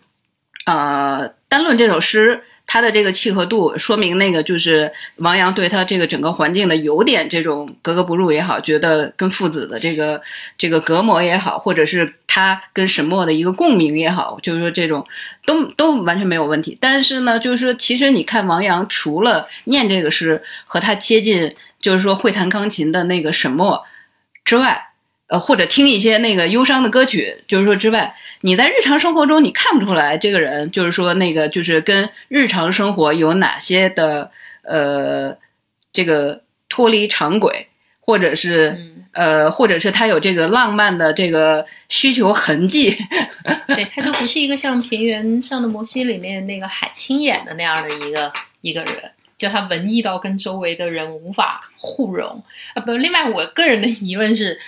[0.66, 2.44] 呃，单论这首诗。
[2.66, 10.20] 他的这个契合度，说明那个就是王阳对他这个整个环境的有点这种格格不入也好，觉得跟父子的这个
[10.56, 15.06] 这个隔膜也好，或者是他跟沈墨的一个共鸣也好，就是说这种
[15.44, 16.78] 都都完全没有问题。
[16.80, 23.84] 但是呢，就是说其实你看王阳除了念这个诗和他接近，就是说会弹钢琴的那个沈墨
[24.44, 24.88] 之外。
[25.32, 34.30] 呃，或者听一些那个忧伤的歌曲，就是说之外，你在日常生活中你看不出来这个人，就是说那个就是跟日常生活有哪些的
[34.62, 35.34] 呃
[35.90, 37.66] 这个脱离常轨，
[37.98, 38.78] 或者是
[39.12, 42.94] 呃，或者是他有这个浪漫的这个需求痕迹。
[43.66, 48.30] 对，他就不是一个像《平原上的摩西》里面那个海清演的那样的一个
[48.60, 48.96] 一个人，
[49.38, 52.82] 就他文艺到跟周围的人无法互融啊。
[52.82, 54.60] 不，另外我个人的疑问是。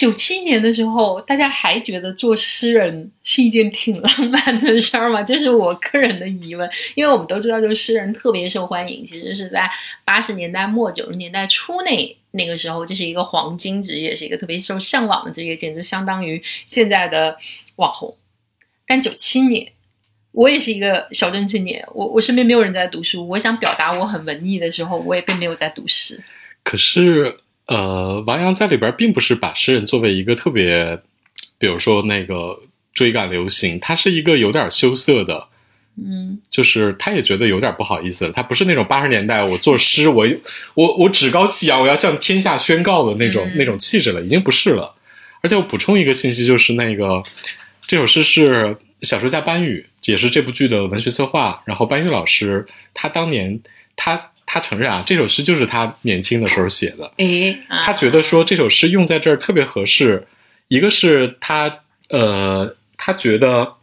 [0.00, 5.22] 九七年的时候，大家还觉得做诗人是一件挺浪漫的事儿吗？
[5.22, 9.70] 这是我个人的疑问，因为我们都知道，就是诗人特别受欢迎，其实是在
[10.02, 17.36] 八十年代末九十年代初那那个时候，这是一个黄金职业，是一个特别受向往的职业，简直相当于现在的
[17.76, 18.16] 网红。
[18.86, 19.70] 但九七年，
[20.32, 26.18] 我也是一个小镇青年，我我身边没有人在读书，我想表达我很文艺的时候，我也并没有在读诗。
[26.64, 27.36] 可是。
[27.70, 31.00] 呃，王阳在里边并不是把诗人作为一个特别，
[31.56, 32.58] 比如说那个
[32.92, 35.46] 追赶流行，他是一个有点羞涩的，
[35.96, 38.32] 嗯，就是他也觉得有点不好意思了。
[38.32, 40.26] 他不是那种八十年代我作诗，我
[40.74, 44.92] 我我趾高气扬，我要向天下宣告的那种那种气质了，已经不是了。
[45.40, 47.22] 而且我补充一个信息，就是那个
[47.86, 51.62] 这首诗是小说家班宇，也是这部剧的文学策划。
[51.66, 53.60] 然后班宇老师他当年
[53.94, 54.26] 他。
[54.52, 57.12] 他承认啊，这首诗就是他年轻的时候写的。
[57.18, 60.26] 诶，他觉得说这首诗用在这儿特别合适。
[60.66, 61.72] 一个是他
[62.08, 63.74] 呃，他觉得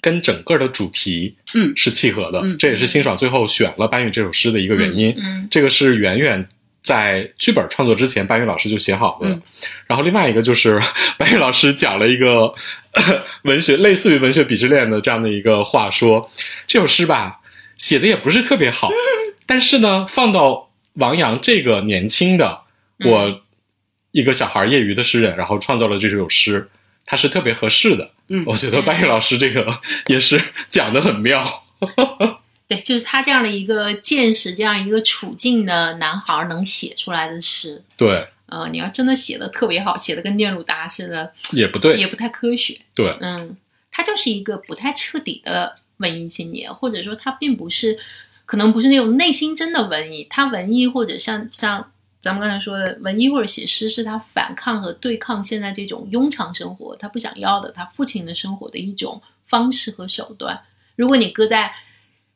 [0.00, 5.12] 跟整个的主题嗯是契合的，这也是辛爽最后选了班宇这首诗的一个原因。
[5.18, 6.48] 嗯，这个是远远
[6.80, 9.42] 在剧本创作之前班宇老师就写好的。
[9.88, 10.80] 然后另外一个就是
[11.18, 12.54] 班宇老师讲了一个
[13.42, 16.30] 文学类似于文学鄙视链的这样的一个话，说
[16.68, 17.39] 这首诗吧。
[17.80, 18.90] 写的也不是特别好，
[19.46, 22.64] 但是呢，放到王阳这个年轻的
[23.06, 23.40] 我
[24.12, 26.68] 一个小孩业余的诗人，然后创造了这首诗，
[27.06, 28.10] 他是特别合适的。
[28.28, 31.64] 嗯，我觉得白宇老师这个 也是讲的很妙。
[32.68, 37.82] 对，就是他这样的一个见识，这样一个处境的男孩能写出来的诗。
[37.96, 42.78] 对，呃，你要真的写的特别好，写的跟聂鲁达似的，也不对，也不太科学。
[42.94, 43.56] 对，嗯，
[43.90, 45.74] 他就是一个不太彻底的。
[46.00, 47.96] 文艺青年，或者说他并不是，
[48.44, 50.26] 可能不是那种内心真的文艺。
[50.28, 60.60] 他文艺或者像像咱们刚才说的文艺或者写诗，是他反抗和对抗现在这种庸常生活，他不想要的他父亲的生活的一种方式和手段。
[60.96, 61.72] 如果你搁在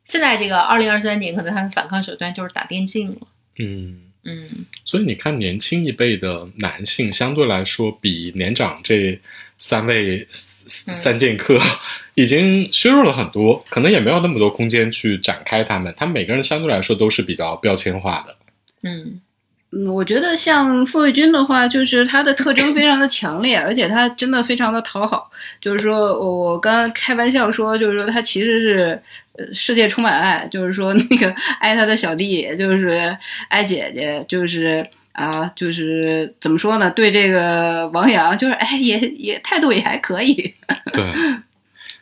[0.05, 3.19] 现在这个二零二三年，可能他的反抗手段就是打电竞了。
[3.59, 4.49] 嗯嗯，
[4.85, 9.21] 所以你看，年轻一辈的男性相对来说比年长这。
[9.67, 11.59] 三位三剑客
[12.13, 15.93] 已经削弱了很多，可能也没有那么多空间去展开他们。
[15.97, 18.37] 他们每个人相对来说都是比较标签化的。
[18.83, 19.19] 嗯
[19.73, 25.31] 嗯，我觉得像傅卫军的话，就是他的特征非常的强烈， 而且他真的非常的讨好。
[25.63, 29.03] 就是说我刚刚开玩笑说，就是说他其实是
[29.55, 33.17] 世界充满爱，就是说那个爱他的小弟，就是
[33.49, 34.87] 爱姐姐，就是。
[35.15, 36.91] 啊，就是怎么说呢？
[36.91, 40.35] 对这个王阳，就是哎，也也态度也还可以。
[40.93, 41.05] 对，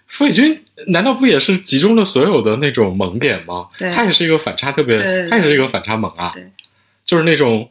[0.07, 3.69] 傅卫军难道不也是集中了所有的那种萌点吗？
[3.79, 4.99] 对，他也是一个反差特别，
[5.29, 6.31] 他也是一个反差萌啊。
[6.35, 6.51] 对，
[7.05, 7.69] 就是那种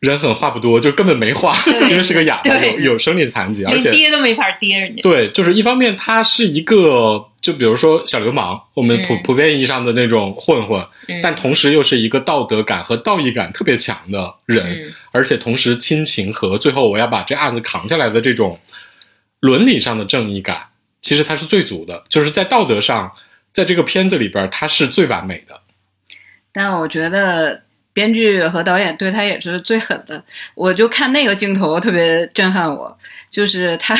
[0.00, 5.02] 人狠话不多，就根本没话，因为是个哑巴，有有生理残疾，而且跌都没法跌人家。
[5.02, 7.28] 对，就是一方面他是一个。
[7.44, 10.82] 就比如说小流氓，我们普普遍意义上的那种混混，
[11.22, 18.58] 但同时又是一个道德感和道义感特别强的人，而且同时亲情和最后我要把这案子扛下来的这种
[19.40, 20.68] 伦理上的正义感，
[21.02, 23.12] 其实他是最足的，就是在道德上，
[23.52, 25.60] 在这个片子里边他是最完美的。
[26.50, 27.60] 但我觉得
[27.92, 30.24] 编剧和导演对他也是最狠的。
[30.54, 32.96] 我就看那个镜头特别震撼我，
[33.30, 33.94] 就是他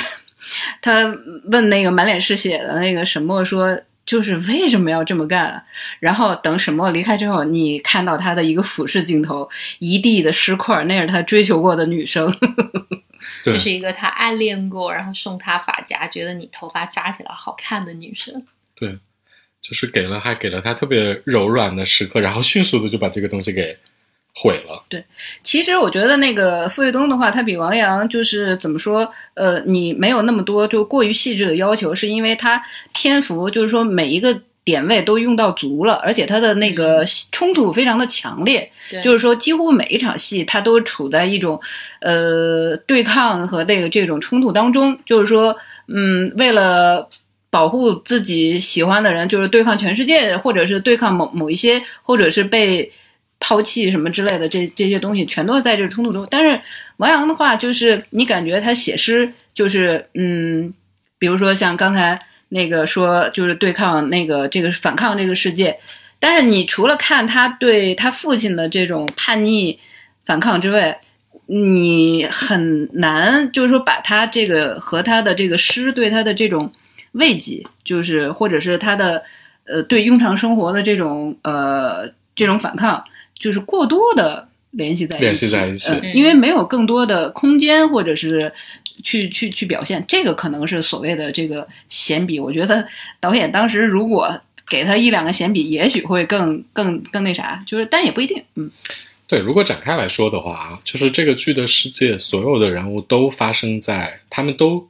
[0.80, 1.16] 他
[1.47, 3.80] 问那个满脸是血的那个沈墨说。
[4.07, 5.64] 就是为什么要这么干？
[5.99, 12.30] 然后等沈墨离开之后，你看到他的一个俯视镜头，一地的尸块，那是他追求过的女生。
[13.42, 18.45] 对这是一个他暗恋过，然后送他发夹，觉得你头发扎起来好看的女生。
[18.74, 18.99] 对，
[19.62, 23.74] 就是给了还给了他特别柔软的时刻，然后迅速的就把这个东西给
[24.35, 24.85] 毁了。
[24.89, 25.05] 对
[25.43, 29.09] 其实我觉得那个傅卫东的话，他比王阳就是怎么说？
[29.35, 32.62] 呃，你没有那么多就过于细致的要求，是因为他
[32.93, 41.61] 篇幅就是说每一个点位都用到足了，而且他的那个冲突非常的强烈，对就是说几乎每一场戏他都处在一种
[42.01, 45.57] 呃对抗和那个这种冲突当中，就是说，
[45.89, 47.09] 嗯，为了。
[47.51, 52.91] 保护自己喜欢的人，就是对抗全世界，或者是对抗某某一些，或者是被
[53.47, 56.26] 抛弃什么之类的，这这些东西全都在这个冲突中。
[56.30, 56.59] 但是
[56.97, 60.72] 王阳的话，就是你感觉他写诗，就是嗯，
[61.18, 62.18] 比如说像刚才
[62.49, 65.78] 那个说，就是对抗那个这个反抗这个世界。
[66.18, 69.78] 但是你除了看他对他父亲的这种叛逆
[70.24, 70.99] 反抗之外，
[71.45, 76.72] 你很难就是说把他这个和他的这个诗对他的这种
[77.12, 79.22] 慰藉，就是或者是他的
[79.66, 83.05] 呃对庸常生活的这种呃这种反抗，
[83.39, 88.53] 就是过多的联系在一起，联系在一起呃因为没有更多的空间或者是
[89.03, 92.41] 去去去表现，这个可能是所谓的这个闲笔。
[92.41, 92.87] 我觉得
[93.20, 98.70] 导演当时如果给他一两个闲笔，也许会更更更那啥，就是但也不一定，嗯。
[99.26, 104.87] 对，如果展开来说的话啊，就是这个剧的世界，所有的人物都发生在他们都，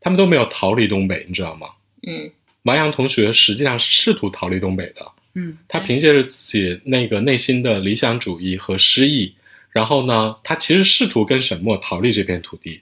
[0.00, 1.68] 他们都没有逃离东北，你知道吗？
[2.06, 2.30] 嗯
[2.64, 5.58] 王阳同学实际上是试图逃离东北的，嗯。
[5.68, 9.34] 他凭借着自己那个内心的理想主义和诗意，
[9.70, 12.80] 然后呢，他其实试图跟沈墨逃离这片土地，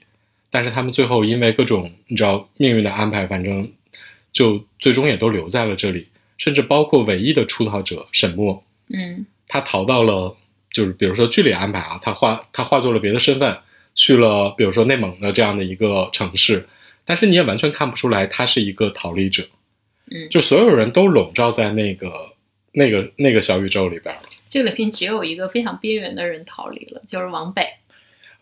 [0.49, 3.71] 但是他们最后因为各种你知道命运的安排，反正
[4.33, 9.25] 就最终也都留在了这里，甚至包括唯一的出逃者沈墨，嗯。
[9.47, 10.33] 他逃到了，
[10.71, 13.57] 就是比如说剧里安排啊，他化他化作了别的身份，
[13.95, 16.65] 去了比如说内蒙的这样的一个城市，
[17.03, 19.45] 但是你也完全看不出来他是一个逃离者，
[20.09, 22.30] 嗯，就所有人都笼罩在那个
[22.73, 24.21] 那个那个小宇宙里边了。
[24.49, 27.67] 这里边只有一个非常边缘的人逃离了，就是王北。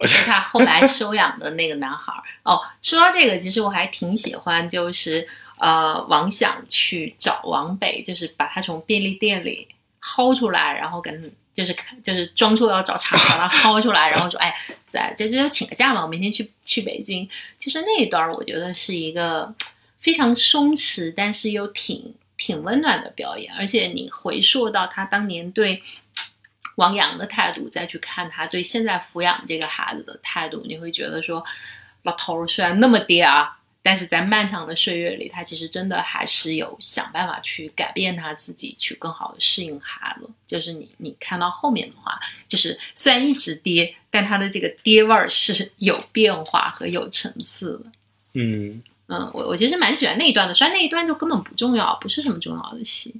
[0.08, 2.24] 是他后来收养的那个男孩儿。
[2.44, 5.28] 哦，说到这个，其实我还挺喜欢，就是
[5.58, 9.68] 呃，王想去找王北，就是把他从便利店里
[10.02, 14.56] 薅出来，然后跟就是就是装作要找茬，把他薅出来，然后说，哎，
[14.90, 17.28] 在就就请个假嘛，我明天去去北京。
[17.60, 19.54] 就是那一段儿，我觉得是一个
[20.00, 25.84] 非常松弛，但是又挺挺温暖的表演，而且你回溯到他当年对。
[26.76, 31.44] 王阳的态度，再去看他对现在抚养这个孩子的态度，你会觉得说，
[32.04, 40.30] 老头儿虽然那么爹啊，但是在漫长的岁月里，他其实真的还是有想办法去改变他自己，去更好的适应孩子。
[40.48, 42.18] 就是你你看到后面的话，
[42.48, 47.92] 就是虽然一直爹，但他的这个爹味儿是有变化和有层次的。
[48.36, 53.14] 嗯，嗯，我我其实蛮喜欢那一段的，虽然那一段就根本不重要，不是什么重要的戏。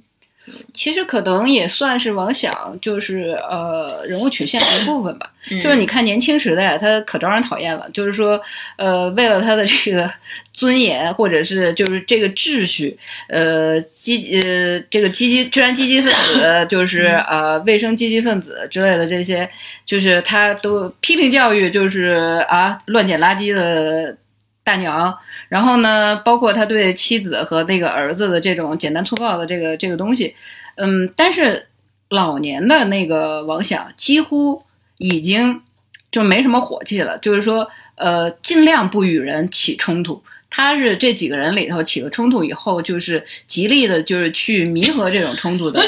[0.72, 5.30] 其实可能也算是王想，就是呃人物曲线的一部分吧。
[5.50, 7.88] 嗯就是你看年轻时代，他可招人讨厌了。
[7.92, 8.40] 就是说，
[8.76, 10.10] 呃，为了他的这个
[10.52, 19.48] 尊严，或者是就是这个秩序，呃，积呃这个积极治安积极分子，就是呃卫生积极分子之类的这些，
[19.84, 24.16] 就是他都批评教育，就是啊乱捡垃圾的
[24.62, 25.16] 大娘。
[25.48, 30.34] 然后呢，包括他对妻子和那个儿子的这种简单粗暴的这个这个东西，
[30.76, 31.66] 嗯，但是
[32.08, 34.62] 老年的那个王想几乎
[34.98, 35.62] 已经
[36.10, 40.22] 就没什么火气了，就是说，呃，尽量不与人起冲突。
[40.52, 45.80] 他是这几个人里头起了冲突以后，就是极力的，就是去弥合这种冲突的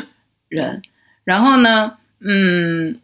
[0.48, 0.82] 人。
[1.24, 3.00] 然后呢，嗯，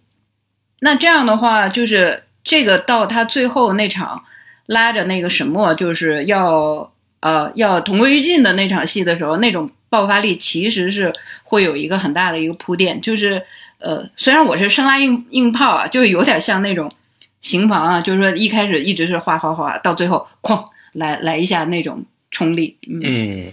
[0.81, 4.23] 那这样的话，就是这个到他最后那场
[4.67, 11.13] 拉着那个沈墨，就是要呃要同归于尽的那场戏的时候，那种爆发力其实是
[11.45, 13.43] 会有一个很大的一个铺垫，就是
[13.79, 16.93] 呃，虽然我是生拉硬硬泡啊，就是有点像那种
[17.41, 23.53] 刑房啊，就是说一开始一直是哗哗哗，到最后哐来来一下那种冲力，嗯嗯，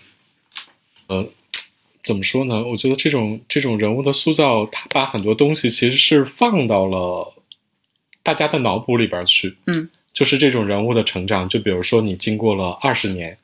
[1.08, 1.30] 呃，
[2.04, 2.64] 怎么说呢？
[2.64, 7.34] 我觉得这种这种人物的塑造，他把很多东西其实是放到了
[8.24, 9.56] 大家的脑补里边去。
[9.68, 13.38] 嗯，就是这种人物的成长，就比如说你经过了二十年，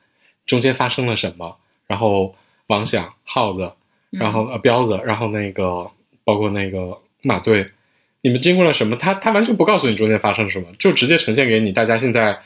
[0.46, 1.56] 中间发生了什么，
[1.86, 2.34] 然后
[2.68, 3.72] 王响、耗子，
[4.10, 5.90] 然后呃彪子，然后那个
[6.24, 7.70] 包括那个马队，
[8.20, 8.96] 你们经过了什么？
[8.96, 12.38] 他他完全不告诉你中间发生了什么，就直接呈现给你，大家现在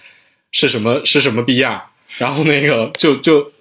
[0.50, 1.82] 是什么是什么逼样，
[2.16, 3.52] 然后那个就就，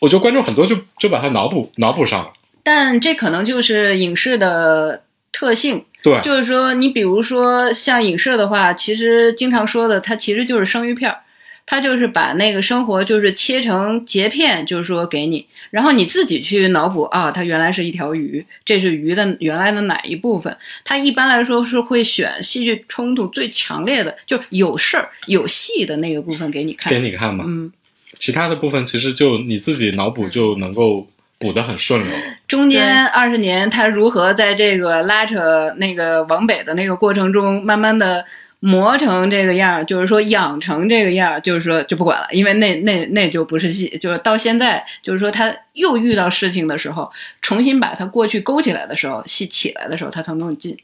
[0.00, 2.32] 我觉得观众很多就就把它脑补脑补上了。
[2.64, 5.03] 但这可能就是影视的
[5.34, 11.18] 特性，对，就是说，你比如说像影射的话，其实经常说的，它其实就是生鱼片儿，
[11.66, 20.56] 它就是把那个生活就是切成截片，就是说给你，然后你自己去脑补啊，它原来是一条鱼，这是鱼的原来的哪一部分？
[20.84, 27.44] 它一般来说是会选戏剧冲突最强烈的，就有事儿有戏的那个部分给你看，给你看嘛。
[27.44, 27.72] 嗯，
[28.18, 31.08] 其他的部分其实就你自己脑补就能够
[31.38, 32.10] 补得很顺溜。
[32.46, 38.24] 中间二十年，他如何在这个拉扯那个往北的那个过程中，慢慢的
[38.60, 47.10] 磨成这个样儿，就是说养成这个样儿，就是说就不管了，因为那那那就不是戏，就是到现在，就是说他又遇到事情的时候，
[47.42, 50.78] 重新把他过去勾起来的时候，戏起来的时候，他才能进。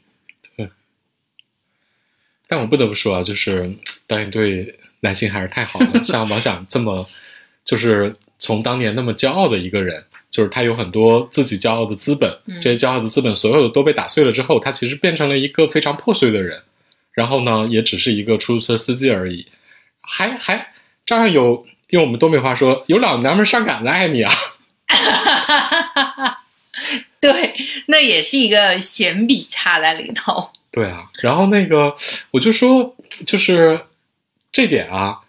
[0.57, 0.69] 对
[2.47, 3.71] 但我不得不说啊，就是
[4.05, 7.07] 导演对男性还是太好了，像王想这么，
[7.63, 10.03] 就是从当年那么骄傲的一个人。
[10.31, 16.63] 就是他有很多自己骄傲的资本，嗯这些骄傲的资本所有的都被打碎了之后，他其实变成了一个非常破碎的人。
[17.13, 19.45] 然后呢，也只是一个出租车司机而已，
[19.99, 20.71] 还还
[21.05, 24.31] 照样有用我们东北话说，有老娘们上杆子爱你啊！
[27.19, 27.53] 对，
[27.87, 30.51] 那也是一个闲笔插在里头。
[30.71, 31.93] 对啊，然后那个
[32.31, 33.81] 我就说，就是
[34.53, 35.19] 这点啊，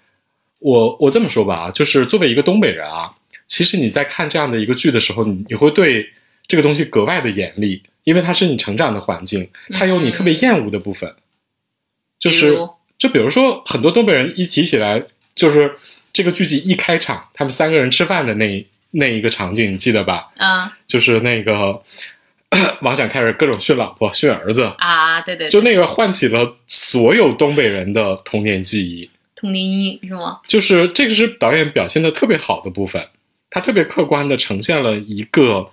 [0.61, 3.13] 我我这么说吧啊，就是作为一个东北人啊，
[3.47, 6.09] 其实你在看这样的一个剧的时候，你你会对
[6.47, 11.15] 这个东西格外的严厉，因为它是你成长的环境，它有你特别厌恶的部分，
[12.19, 12.59] 就是比
[12.99, 15.03] 就比如说很多东北人一提起来，
[15.35, 15.75] 就是
[16.13, 20.31] 这个剧集一开场，他们三个人吃饭的那那一个场景，你记得吧？
[20.37, 20.71] 嗯。
[20.87, 21.83] 就是那个
[22.83, 29.09] 王想开始各种训老婆、训儿子，啊，对对对，就那个唤起了所有东北人的童年记忆。
[29.35, 30.39] 童年阴影是吗？
[30.47, 33.09] 就是这个是导演表现的特别好的部分，
[33.55, 35.69] 他特别客观的呈现了一个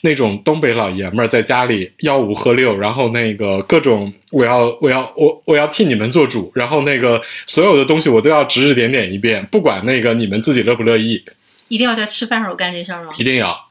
[0.00, 11.24] 那种东北老爷们儿在家里吆五喝六，然后那个各种我要我要我我要替你们做主，然后那个所有的东西我都要指指点点一遍，不管那个你们自己乐不乐意，
[11.68, 13.12] 一定要在吃饭时候干这事儿吗？
[13.16, 13.66] 一定要。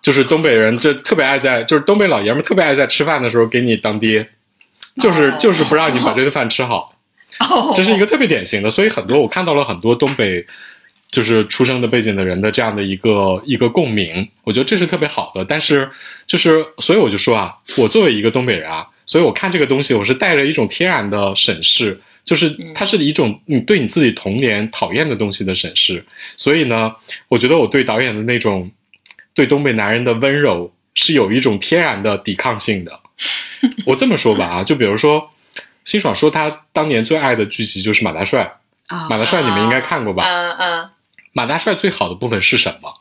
[0.00, 4.26] 就是东北人，就特别爱在，就是东北老爷们儿特别爱在吃饭的时候给你当爹，
[5.00, 6.94] 就是哦就是不让你把这顿饭吃好。
[7.40, 10.46] 哦，这是一个特别典型的，所以很多我看到了很多东北
[11.10, 15.44] 就是出生的背景的人的这样的一个一个共鸣，我觉得这是特别好的。
[15.44, 15.90] 但是
[16.26, 26.04] 就是，所以我就说啊，我作为一个东北人啊，所以我看这个东西，我是带着一种天然的审视，就是它是一种你对你自己童年讨厌的东西的审视。
[26.36, 26.94] 所以呢，
[27.28, 28.70] 我觉得我对导演的那种
[29.34, 33.00] 对东北男人的温柔是有一种天然的抵抗性的。
[33.86, 35.30] 我这么说吧啊， 就比如说。
[35.84, 38.58] 辛爽说他当年最爱的剧集就是《马大帅》，
[38.94, 40.22] 啊马大帅你们应该看过吧？
[40.28, 40.90] 嗯嗯
[41.38, 42.92] 马大帅最好的部分是什么？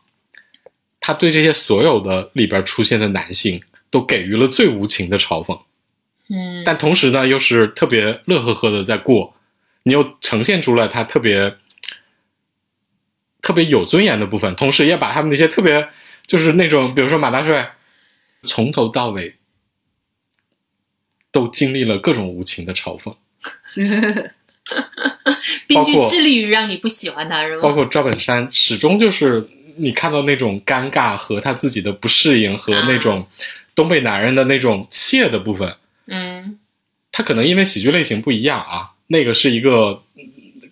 [0.99, 5.59] 他对这些所有的里边出现的男性都给予了最无情的嘲讽，
[6.29, 9.33] 嗯，但同时呢，又是特别乐呵呵的在过，
[9.81, 11.57] 你又呈现出了他特别
[13.41, 15.89] 特别有尊严的部分，同时也把他们那些特别
[16.27, 17.75] 就是那种，比如说马大帅
[18.45, 19.38] 从头到尾
[21.31, 23.15] 都经历了各种无情的嘲讽。
[25.68, 27.61] 编剧包括致力于让你不喜欢他是吗？
[27.61, 29.47] 包括赵本山，始终就是
[29.78, 33.26] 你看到那种尴尬和他自己的不适应，和那种
[33.76, 35.76] 东北男人的那种怯的部分。
[36.07, 36.57] 嗯
[37.11, 40.24] 他可能因为喜剧类型不一样啊，那个是一个嗯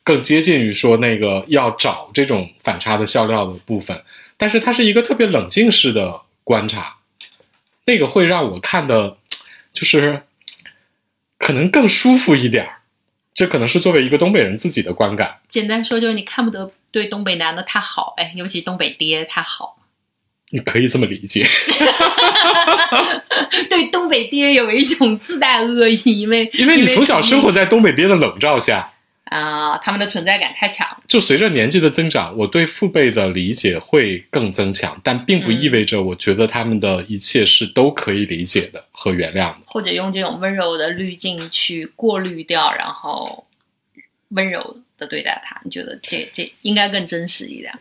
[0.03, 4.03] 更接近于说那个要找这种反差的笑料的部分，
[4.37, 6.97] 但是它是一个特别冷静式的观察，
[7.85, 9.17] 那个会让我看的，
[9.73, 10.21] 就是
[11.39, 12.81] 可能更舒服一点儿。
[13.35, 15.39] 这可能是作为一个东北人自己的观感。
[15.49, 19.77] 简单说就是你看不得对东北男的太好，哎，尤其东北爹太好，
[20.51, 21.45] 你可以这么理解，
[23.69, 28.93] 对东北爹有一种自带恶意，因为因为你从小生活在东北爹的笼罩下，
[29.25, 39.57] 啊、他们的存在感太强，就随着年纪的增长，我对父辈的理解会更增强，但并不意味着我觉得他们的一切是都可以理解的和原谅的。
[39.65, 43.47] 或者用这种温柔的滤镜去过滤掉，然后
[44.29, 47.73] 温柔的对待他，你觉得这这应该更真实一点？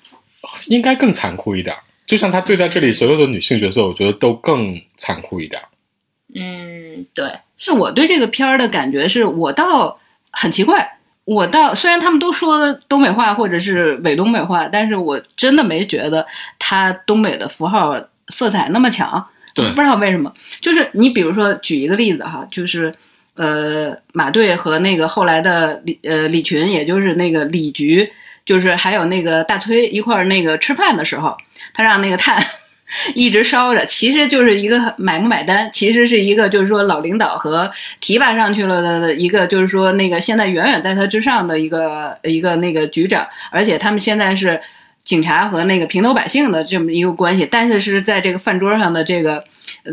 [0.66, 1.76] 应该更残酷一点。
[2.06, 5.62] 就像他对待这里所有的女性角色，我觉得都更残酷一点。
[6.34, 9.98] 嗯，对，是我对这个片儿的感觉是，我倒
[10.30, 10.93] 很奇怪，
[11.24, 16.26] 我倒虽然他们都说东北话或者是伪东北话，但是我真的没觉得
[16.58, 17.96] 他东北的符号
[18.28, 19.26] 色彩那么强。
[19.54, 22.92] 对不知道为什么，就是你比如说举一个例子哈，就是
[23.36, 28.10] 呃马队和那个后来的李呃李群，也就是那个李局，
[28.44, 31.36] 就是还有那个大崔一块儿那个吃饭的时候，
[31.72, 32.44] 他让那个炭
[33.14, 37.70] 一直烧着，其实就是一个买不买单，其实是一个就是说老领导和
[38.00, 44.60] 提拔上去了的一个，就是说那个现在远远在他之上的一个一个那个局长，而且他们现在是
[45.04, 49.44] 警察和那个平头百姓的这么一个关系，但是是在这个饭桌上的这个。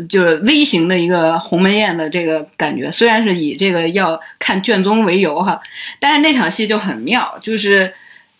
[0.08, 5.58] 就是微型的一个鸿门宴的这个感觉，虽然是以这个要看卷宗为由哈，
[5.98, 7.92] 但是那场戏就很妙，就是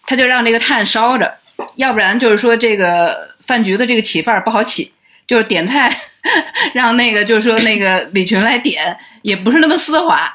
[0.07, 1.35] 他就让这个炭烧着，
[1.77, 4.93] 要不然就是说这个饭局的这个起范儿不好起，
[5.27, 5.95] 就是点菜
[6.75, 10.33] 让那个就是说那个李群来点，也不是那么丝滑。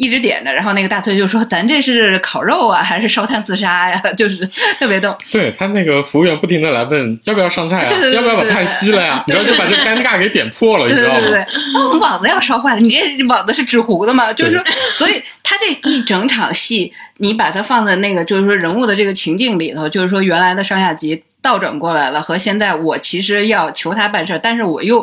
[0.00, 5.12] 一直点着，然后那个大崔就说：“咱这是烤肉啊，还是烧炭自杀呀？” 就是特别逗。
[5.32, 9.24] 对他那个服务员不停的来问要不要上菜啊，对对对要不要把菜吸了呀？
[9.26, 11.18] 你知道就把这尴尬给点破了，你知道吗？
[11.18, 11.42] 对对对，
[11.74, 14.32] 哦，我们网子要烧坏了，你这网子是纸糊的吗？
[14.32, 14.64] 就是说，
[14.94, 25.00] 所以他这一整场戏，你把它放在那个就是说人物的这个情境里头，就是说原来的上下级倒转过来了，和现在我其实要求他办事儿，但是我又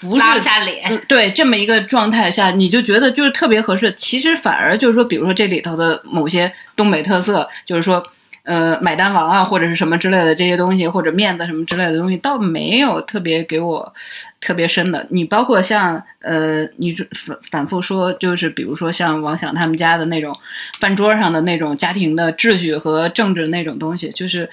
[0.00, 0.84] 不是拉不下脸。
[0.88, 3.90] 嗯，对，这么一个状态下，你就觉得就是特别合适。
[3.92, 8.00] 其实反而就是说，比如说这里头的某些东北特色，就是说，
[8.44, 13.92] 呃，买单王啊，或者是什么之类的这些东西，或者面子什么之类的东西，倒没有特别给我
[14.40, 15.04] 特别深的。
[15.10, 20.38] 你包括像呃，你反反复说，就是比如说像王想他们家的那种
[20.78, 24.48] 饭桌上的那种家庭的秩序和政治那种东西，就是。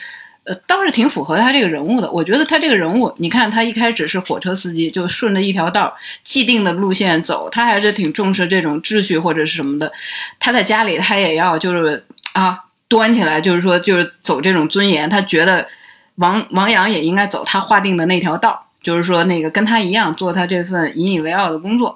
[0.46, 2.12] 呃，倒是挺符合他这个人物的。
[2.12, 5.92] 我觉得他这个人物，你看他一开始是火车司机，就顺着一条道
[6.22, 9.92] 既定的路线走，他还是挺重视这种秩序或者是什么的。
[10.40, 15.10] 他在家里，他也要就是啊端起来，就是说就是走这种尊严。
[15.10, 15.68] 他觉得
[16.16, 21.96] 王王阳也应该走他划定的那条道，就是说那个跟他一样做他这份引以为傲的工作。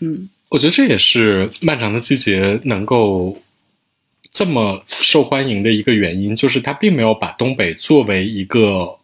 [0.00, 3.40] 嗯，我觉得这也是《漫长的季节》能够
[4.36, 8.98] 这么受欢迎的一个原因，就是它并没有把东北作为一个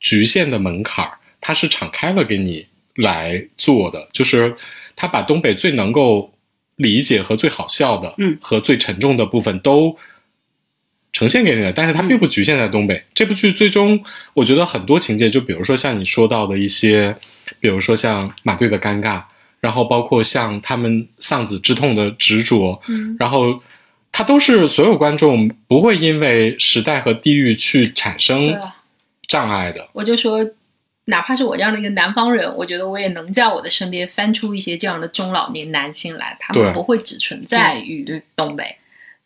[0.00, 4.56] 局限的门槛儿，它是敞开了给你来做的，就是
[4.96, 6.32] 它把东北最能够
[6.76, 9.94] 理解和最好笑的，嗯和最沉重的部分都
[11.12, 13.04] 呈现给你了，但是它并不局限在东北。
[13.12, 14.02] 这部剧最终，
[14.32, 17.14] 我觉得很多情节，就比如说像你说到的一些，
[17.60, 19.22] 比如说像马队的尴尬，
[19.60, 23.62] 然后包括像他们丧子之痛的执着，嗯，然后
[24.16, 28.76] 它都是所有观众不会因为时代和地域去产生啊，
[29.26, 29.88] 障碍的。
[29.92, 30.38] 我就说，
[31.06, 38.76] 哪怕是我这样的一个南方人，我觉得我也能在我的身边翻出一些这样的中老年男性来，他们不会只存在于东北。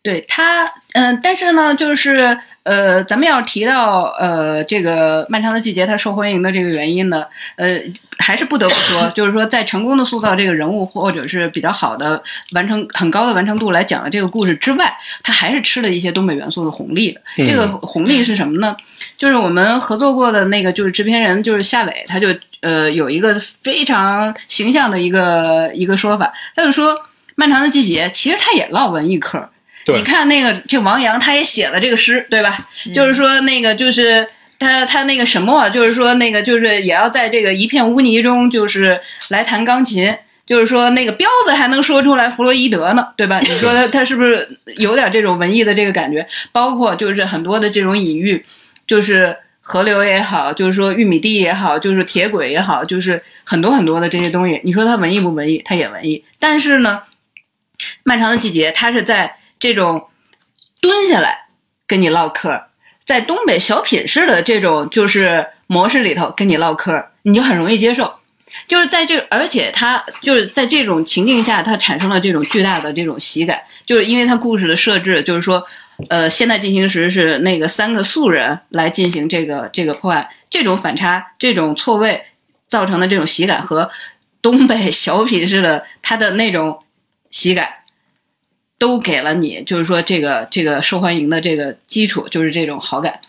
[0.01, 7.25] 对他，嗯、但是呢，就是呃，咱们要提到呃这个漫长的季节它受欢迎的这个原因呢，
[7.57, 7.77] 呃，
[8.17, 12.23] 还是不得不说，就是说在成功的塑造这个人物，或者是比较好的
[12.53, 14.89] 完成很高的完成度来讲的这个故事之外，
[15.21, 17.19] 他还是吃了一些东北元素的红利的。
[17.37, 18.77] 嗯这个红利是什么呢？
[19.17, 22.29] 就是我们合作过的那个就是制片人就是夏磊，他就
[22.61, 26.93] 呃有一个非常形象的一个一个说法，他就说
[27.35, 29.49] 《漫长的季节》其实他也唠文艺嗑。
[29.89, 32.67] 对你看那个这王阳，他也写了这个诗，对吧？
[32.93, 34.27] 就是说那个就是
[34.59, 40.15] 他他那个什么啊，就是说那个就是也要在这个一片污泥中，就是来弹钢琴。
[40.45, 43.39] 就是说，那个彪子还能说出来弗洛伊德呢，对吧？
[43.39, 46.27] 你说他他是不是有点这种文艺的这个感觉？
[46.51, 48.43] 包括就是很多的这种隐喻，
[48.87, 54.59] 就是河流也好，就是说玉米地也好，就是铁轨也好，就是很多很多的这些东西。
[54.63, 55.61] 你说他文艺不文艺？
[55.63, 56.25] 他也文艺。
[56.39, 57.03] 但是呢，
[58.01, 60.07] 漫长的季节，他是在这种
[60.81, 61.47] 蹲下来
[61.85, 62.63] 跟你唠嗑，
[63.05, 68.15] 在东北小品式的这种就是模式里头跟你唠嗑，你就很容易接受。
[68.65, 75.63] 就是在这，而且他就是在这种情境下，他产生了这种巨大的这种喜感，就是因为他故事的设置，就是说，
[76.09, 82.23] 呃，现在进行时是那个三个素人来进行这个这个破案，这种反差、这种错位
[82.67, 83.91] 造成的这种喜感和
[84.41, 86.83] 东北小品式的他的那种
[87.29, 87.69] 喜感，
[88.79, 93.19] 都给了你，就是说这个这个受欢迎的这个基础，就是这种好感。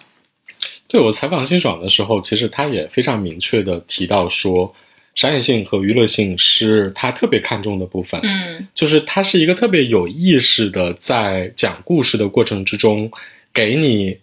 [0.86, 4.74] 对我采访辛爽的时候，其实他也非常明确的提到说，
[5.14, 8.20] 商业性和娱乐性是他特别看重的部分。
[8.22, 13.10] 嗯就是他是一个特别有意识的，在讲故事的过程之中，
[13.52, 14.18] 给你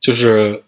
[0.00, 0.62] 就是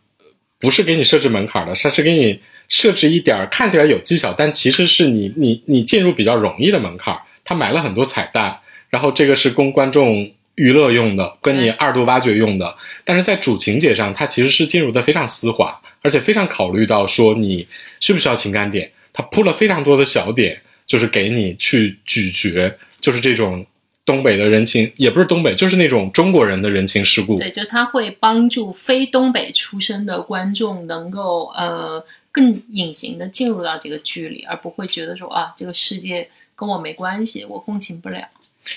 [0.59, 7.23] 不是给你设置门槛的，他是给你设置一点儿看起来有技巧，但其实是你你你进入比较容易的门槛儿。
[7.45, 8.59] 他埋了很多彩蛋，
[8.91, 12.77] 然后这个是供观众娱乐用的，跟你二度挖掘用的。
[13.05, 17.69] 但是在主情节上，它其实是进入的非常丝滑，而而且非常考虑到说你
[18.01, 23.67] 需不需要情感点，它铺了非常多的小点，就是给你去咀嚼，就是这种
[24.07, 27.39] 东北的人情，也不是东北，就是那种中国人的人情世故。
[27.39, 36.27] 对，就他会帮助非东北出身的观众能够呃更隐形的进入到这个剧里，而不会觉得说啊这个世界
[36.57, 38.27] 跟我没关系，我共情不了。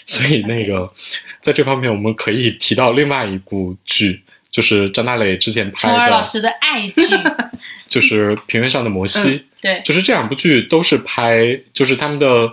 [0.06, 0.92] 所以那个
[1.42, 7.04] 在这方面，我们可以提到另外一部剧，就是张大磊之前拍虫儿老的，师的爱剧，
[7.88, 9.20] 就是《平原上的摩西》
[9.62, 12.52] 对，就是这两部剧都是拍，就是他们的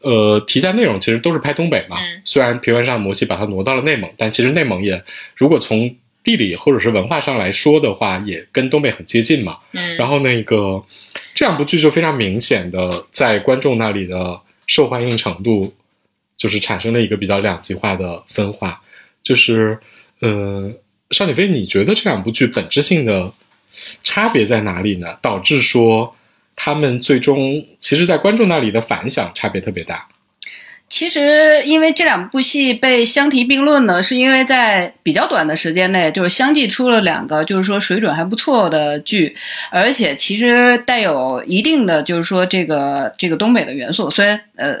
[0.00, 1.96] 呃题材内容其实都是拍东北嘛。
[2.00, 5.02] 嗯虽然《平原上的摩西》把它挪到了内蒙，但其实内蒙也
[5.34, 9.56] 如果从地理或者是文化上来说的话，也跟东北很接近嘛。
[9.72, 10.84] 嗯，然后那个
[11.34, 15.72] 这两部剧就非常明显的在观众那里的受欢迎程度，
[16.38, 18.80] 就是产生了一个比较两极化的分化。
[19.22, 19.78] 就是，
[20.22, 20.74] 嗯，
[21.10, 23.30] 邵景飞，你觉得这两部剧本质性的
[24.02, 25.18] 差别在哪里呢？
[25.20, 26.16] 导致说
[26.56, 30.08] 他们最终其实，在观众那里的反响差别特别大。
[30.90, 39.36] 其实，因为这两部戏被相提并论呢，是因为在比较短的时间内，就是相继出了两个，就是说水准还不错的剧，
[39.70, 44.08] 而且其实带有一定的，就是说这个这个东北的元素。
[44.08, 44.78] 虽然呃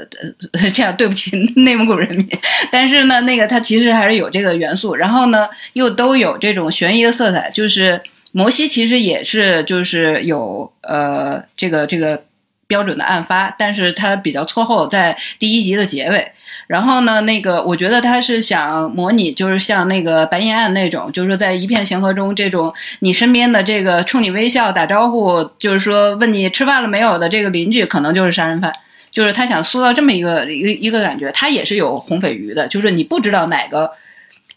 [0.52, 2.26] 呃 这样对不起内蒙古人民，
[2.72, 8.00] 但是呢，那个它其实还是有这个元素，然后呢又都有这种悬疑的色彩，就是
[8.32, 12.22] 摩西其实也是就是有呃这个这个。
[12.68, 16.30] 标准的案发，但是它比较错后，在第一集的结尾。
[16.68, 28.72] 然后呢，那个我觉得他是想模拟，就是像那个白银案那种，就是说在一片祥和中，这种你身边的这个冲你微笑打招呼，就是说问你吃饭了没有的这个邻居，可能就是杀人犯。
[29.10, 33.90] 就是他想塑造这么一个一个一个感觉，他也是有红鲱鱼的，就是你不知道哪个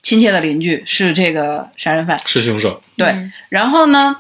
[0.02, 2.20] 亲切的邻居是这个杀人犯。
[2.26, 4.18] 是凶手，对，嗯然后呢，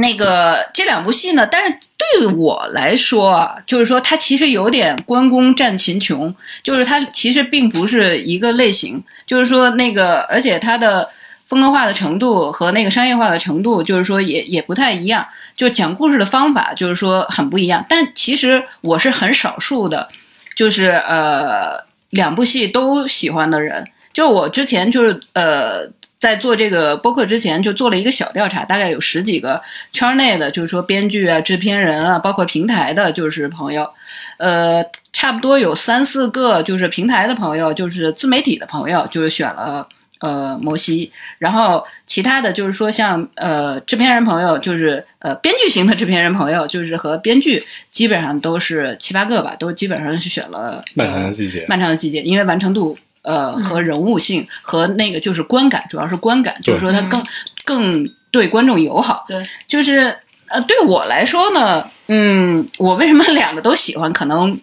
[0.00, 11.08] 那个这两部戏呢，但是对我来说啊，就是说它其实有点关公战秦琼，就是它其实并不是一个类型，就是说那个，而且它的
[11.46, 15.26] 风格化的程度和那个商业化的程度，就是说也也不太一样，
[15.56, 17.84] 就讲故事的方法就是说很不一样。
[17.88, 20.08] 但其实我是很少数的，
[20.56, 23.86] 就是呃两部戏都喜欢的人。
[24.12, 25.86] 就我之前就是呃，
[26.20, 29.60] 在做这个播客之前，就做了一个小调查，大概有十几个
[29.92, 33.90] 圈内的，就是说编剧啊、制片人啊，包括平台的，就是朋友，
[34.36, 39.88] 呃，差不多有三四个就是平台的朋友，就是自媒体的朋友，就是选了。
[40.20, 51.64] 呃，摩西，然后其他的就是说像呃制片人朋友，就是呃编剧型的制片人朋友，就是和编剧基本上都是七八个吧，都基本上是选了漫长的呃季节。
[51.70, 57.24] 漫长的季节，因为完成度呃嗯和人物性和那个就是观感，主要是观感，就是说它嗯更
[57.64, 59.24] 更对观众友好。
[59.28, 60.16] 对，就是
[60.48, 64.12] 呃对我来说呢，嗯，我为什么两个都喜欢？
[64.12, 64.58] 可能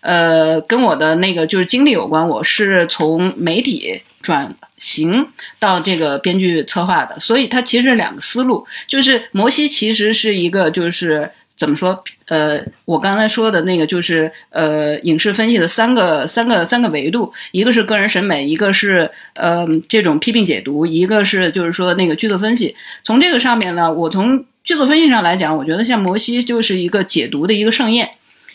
[0.00, 2.28] 呃跟我的那个就是经历有关。
[2.28, 5.26] 我是从媒体转型
[5.58, 8.66] 到这个编剧策划的，所以它其实是两个思路。
[8.86, 11.30] 就是摩西其实是一个就是。
[11.62, 12.02] 怎么说？
[12.26, 22.74] 呃，我刚才说的那个就是呃，影视分析的三个三个三个维度，一个是个人审美，一个是呃这种批评解读，一个是就是说那个剧作分析。
[23.04, 28.10] 从这个上面呢，我从剧作分析上来讲，我觉得像摩西就是一个解读的一个盛宴，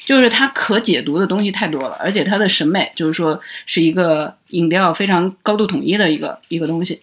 [0.05, 6.99] 就是它可解读的东西太多了，而且它的审美就是说是一个影调非常高度统一的一个一个东西。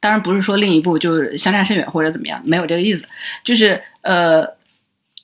[0.00, 3.04] 当然不是说另一部就是相差甚远或者怎么样，没有这个意思，
[3.44, 4.60] 就是呃。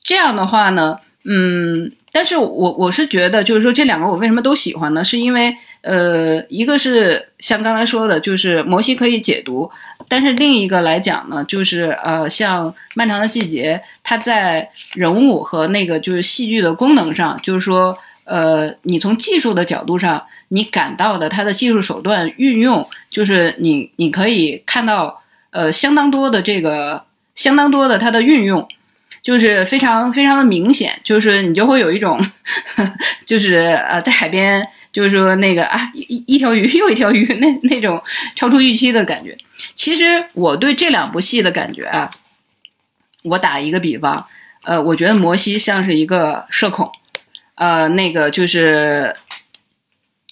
[0.03, 5.03] 这样的话呢，嗯，但是我我是觉得，就是说这两个我为什么都喜欢呢？
[5.03, 9.69] 是因为呃，一个是像刚才说的，就是摩西可以解读，
[10.07, 25.21] 但是另一个来讲呢，就是呃，像《漫长的季节》，它在人物和那个就是戏剧的功能上，就是说呃，你从技术的角度上，你感到的它的技术手段运用，就是你你可以看到
[25.51, 27.03] 呃相当多的这个
[27.35, 28.67] 相当多的它的运用。
[29.29, 32.19] 就是非常非常的明显，就是你就会有一种，
[33.27, 33.57] 就是
[33.87, 38.01] 呃，在海边，就是说那个啊，一一条鱼 又一条鱼，那那种
[38.35, 39.37] 超出预期的感觉。
[39.75, 42.09] 其实我对这两部戏的感觉啊，
[43.21, 44.25] 我打一个比方，
[44.63, 46.91] 呃，我觉得摩西像是一个社恐，
[47.53, 49.15] 呃，那个就是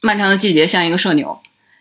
[0.01, 1.39] 漫长的季节像一个社牛。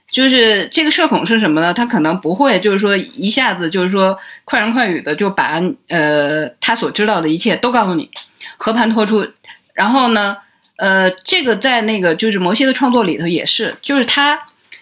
[0.09, 1.75] 就是这个社恐是什么呢？
[1.75, 8.09] 他可能不会，就是说一下子就是说快人快语的就把呃他所知道的一切都告诉你，
[8.57, 9.27] 和盘托出。
[9.75, 10.37] 然后呢，
[10.77, 14.39] 呃，这个在那个就是摩西的创作里头也是，就是他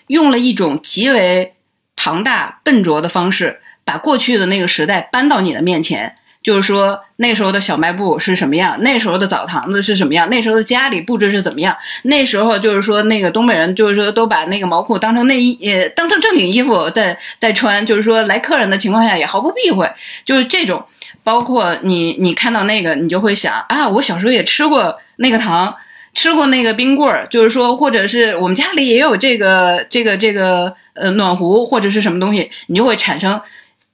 [0.09, 1.55] 用了一种极为
[1.97, 6.17] 庞大笨拙的方式，把过去的那个时代搬到你的面前。
[6.45, 8.77] 就是说，那时候的小卖部是什么样？
[8.83, 10.29] 那时候的澡堂子是什么样？
[10.29, 11.75] 那时候的家里布置是怎么样？
[12.03, 17.85] 那时候就是说，那个东北人就是说，都把那个毛裤当成内衣，呃，当成正经衣服在在穿。
[17.87, 19.91] 就是说，来客人的情况下也毫不避讳。
[20.27, 20.85] 就是这种，
[21.23, 25.75] 包括你你看到那个，你就会想啊，我小时候也吃过那个糖，
[26.13, 27.27] 吃过那个冰棍儿。
[27.31, 33.41] 就是说，或者是我们家里也有这个这个这个呃暖壶或者是什么东西，你就会产生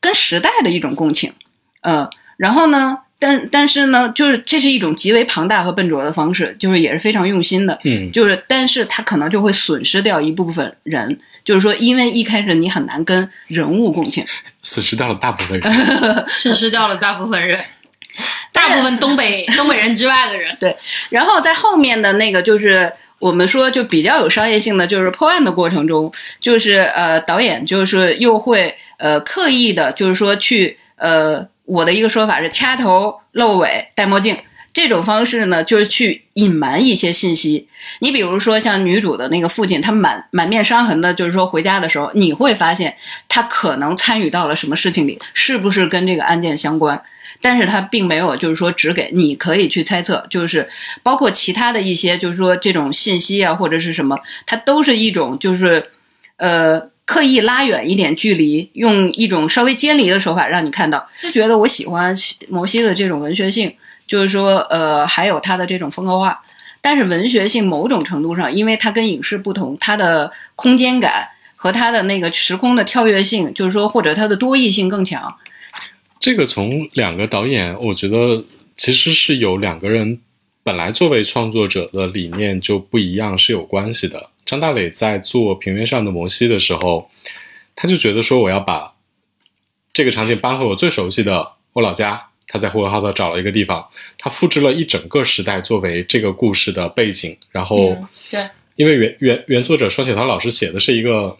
[0.01, 1.33] 跟时代的一种共情，
[1.83, 2.11] 呃。
[2.41, 2.97] 然后呢？
[3.23, 7.79] 但但是呢，就是这是一种极为庞大和笨拙的方式，就是也是非常用心的。
[7.85, 14.25] 嗯，就是但是他可能就会损失掉一部分人，就是说，因为一开始你很难跟人物共情，
[14.65, 15.71] 损失掉了大部分人，
[16.29, 17.61] 损失掉了大部分人，
[18.55, 20.57] 大部分东北东北人之外的人。
[20.59, 20.75] 对，
[21.11, 26.11] 然后在后面的那个就是我们说就比较有商业性的，就是破案的过程中，
[26.41, 31.47] 就是呃导演就是又会呃刻意的，就是说去呃。
[31.71, 34.37] 我的一个说法是掐头露尾戴墨镜
[34.73, 37.69] 这种方式呢，就是去隐瞒一些信息。
[38.01, 42.97] 你比如说像女主的那个父亲，他满满面伤痕的，就是说回家的时候，你会发现
[43.29, 47.01] 他可能参与到了什么事情里，是不是跟这个案件相关？
[47.41, 50.69] 但是他并没有，就是说只给你可以去猜测，就是
[51.05, 55.91] 包括其他的一些，就是说这种信息啊或者是什么，它都是一种就是，
[56.37, 56.91] 呃。
[57.11, 62.15] 刻意拉远一点距离，用一种稍微尖离的手法让你看到，是觉得我喜欢
[62.49, 63.75] 摩西的这种文学性，
[64.07, 66.41] 就是说，呃，还有他的这种风格化。
[66.81, 71.27] 但是文学性某种程度上，因为它跟影视不同，它的空间感
[71.57, 75.37] 和它的那个时空的跳跃性，就是说，或者它的多义性更强。
[76.21, 78.45] 这个从两个导演，我觉得
[78.77, 80.21] 其实是有两个人
[80.63, 84.30] 本来作为创作者的理念就不一样是有关系的。
[84.51, 87.09] 张大磊在做《平原上的摩西》的时候，
[87.77, 88.95] 他就觉得说我要把
[89.93, 92.27] 这个场景搬回我最熟悉的我老家。
[92.49, 97.39] 他在呼和浩特找了一个地方，他复制了一整个时代作为这个故事的背景。
[97.53, 97.97] 然后，
[98.29, 98.45] 对，
[98.75, 101.39] 因为原原原作者双雪涛老师写的是一个，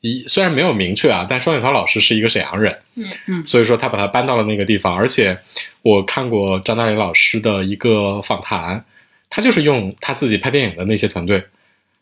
[0.00, 4.92] 一虽然没有明确啊，但双雪涛老师是一个沈阳人，嗯嗯，所以说他把他搬到了那个地方。
[4.92, 5.38] 而且
[5.82, 8.84] 我看过张大磊老师的一个访谈，
[9.30, 11.44] 他就是用他自己拍电影的那些团队。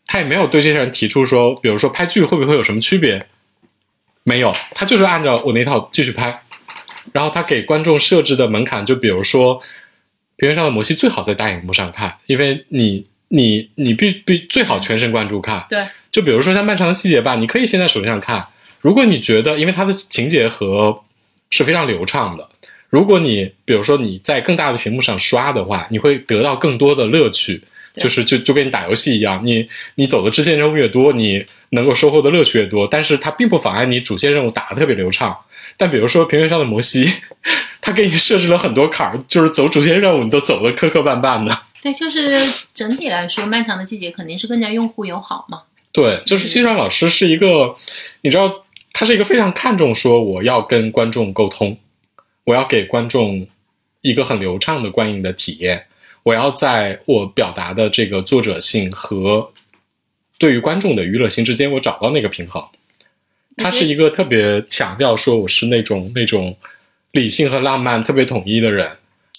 [0.05, 3.27] 他也没有对这些人提出说，比如说拍剧会不会有什么区别？
[4.23, 6.43] 没有，他就是按照我那套继续拍。
[7.11, 9.59] 然后他给观众设置的门槛，就比如说
[10.37, 15.65] 《平原上的摩西》最好在大荧幕上看，因为你你你必必最好全神贯注看。
[15.69, 18.47] 对，就比如说像《漫长的季节》吧，你可以先在手机上看。
[18.79, 21.03] 如果你觉得，因为它的情节和
[21.49, 22.49] 是非常流畅的，
[22.89, 27.63] 如果你比如说你在更大的屏幕上刷的话，你会得到更多的乐趣。
[27.93, 32.87] 就是就就跟你打游戏一样，你你走的支线任务越多，你能够收获的乐趣越多。
[32.87, 35.37] 但是它并不妨碍你主线任务打的特别流畅。
[35.77, 37.11] 但比如说平原上的摩西，
[37.81, 41.57] 他给你设置了很多坎儿，就是走主线任务你都走的磕磕绊绊的。
[41.81, 42.39] 对，就是
[42.73, 45.63] 整体来说，漫长的季节肯定是更加用户友好嘛。
[45.91, 47.75] 对，就是西川老师是一个，
[48.21, 48.63] 你知道，
[48.93, 51.77] 他是一个非常看重说我要跟观众沟通，
[52.45, 53.47] 我要给观众
[54.01, 55.85] 一个很流畅的观影的体验。
[56.23, 59.51] 我要在我表达的这个作者性和
[60.37, 62.65] 对于观众的娱乐性之间，我找到那个平衡。
[63.57, 66.57] 他是一个特别强调说我是那种那种
[67.11, 68.89] 理性和浪漫特别统一的人，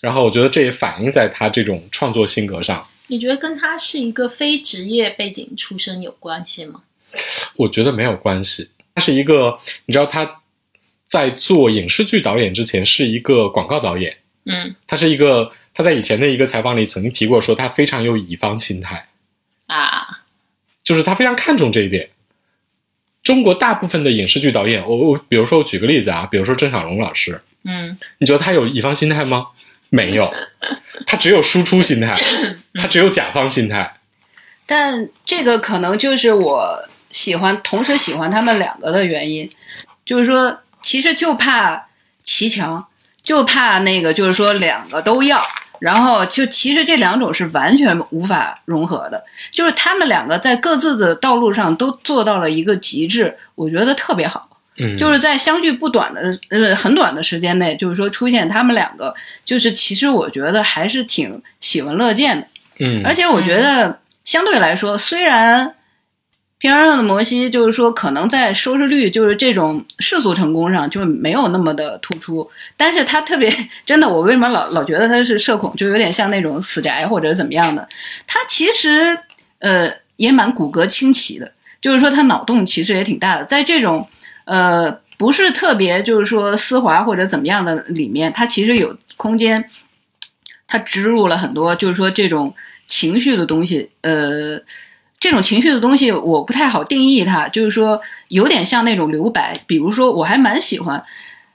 [0.03, 2.87] 然后我觉得这也反映在他这种创作性格上。
[3.07, 6.83] 你觉得跟他是一个非职业背景出身有关系吗？
[7.57, 8.69] 我觉得没有关系。
[8.95, 10.43] 他是一个，你知道他
[11.07, 14.19] 在做影视剧导演之前是一个广告导演。
[14.45, 15.51] 嗯，他是一个。
[15.75, 19.09] 他在以前的一个采访里曾经提过，说他非常有乙方心态，
[19.67, 20.23] 啊，
[20.85, 22.11] 就是他非常看重这一点。
[23.25, 29.49] 中国大部分的影视剧导演，我我比如说我举个例子啊，比如说郑晓龙老师，嗯，你觉得他有乙方心态吗？
[29.89, 30.33] 没有，
[31.07, 32.17] 他只有输出心态，
[32.75, 33.95] 他只有甲方心态。
[34.67, 39.51] 但这个可能就是我喜欢同时喜欢他们两个的原因，
[40.05, 41.89] 就是说，其实就怕
[42.23, 42.87] 齐强，
[43.23, 45.45] 就怕那个，就是说两个都要。
[45.79, 54.49] 然后就其实这两种是完全无法融合的，就是他们两个在各自的道路上都做到了一个极致，我觉得特别好。
[54.79, 59.15] 嗯，就是在相距不短的呃很短的时间内，就是说出现他们两个，
[59.45, 62.47] 就是其实我觉得还是挺喜闻乐见的。
[62.81, 65.75] 嗯，而且我觉得相对来说，虽然。
[66.59, 72.49] 平原上的摩西，就是说，可能在收视率，就是这种世俗成功上，就没有那么的突出。
[72.75, 73.55] 但是他特别
[73.85, 77.87] 真的，我为什么老老觉得他是社恐，就有点像那种死宅或者怎么样的。
[78.27, 79.19] 他其实
[79.59, 81.53] 呃也蛮骨骼清奇的，
[81.83, 83.45] 就是说他脑洞其实也挺大的。
[83.45, 84.09] 在这种
[84.47, 89.63] 呃不是特别就是说丝滑或者怎么样的里面，他其实有空间，
[90.67, 92.55] 他植入了很多就是说这种
[92.87, 94.59] 情绪的东西，呃。
[95.25, 97.99] 这种情绪的东西我不太好定义它，就是说
[98.29, 99.57] 有点像那种留白。
[99.67, 101.03] 比如说，我还蛮喜欢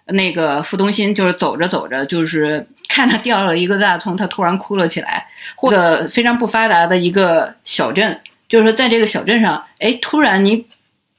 [0.08, 5.10] 那个傅东新，就是走着走着，就是看着掉了一个大葱，他突然哭了起来；
[5.56, 10.66] 或者非常不发达的一个小镇，就是说在这个小镇上，哎，突然你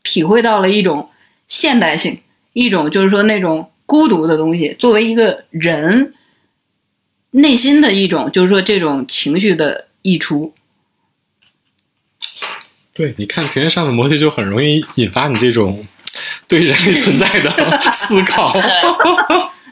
[0.03, 1.09] 体会到了一种
[1.47, 2.19] 现代性，
[2.53, 6.15] 一种就是说那种孤独的东西，作为一个人
[7.31, 10.53] 内心的一种，就是说这种情绪的溢出。
[13.01, 15.83] 对，你看平原上的摩羯就很容易引发你这种
[16.47, 17.51] 对人类存在的
[17.95, 18.55] 思考，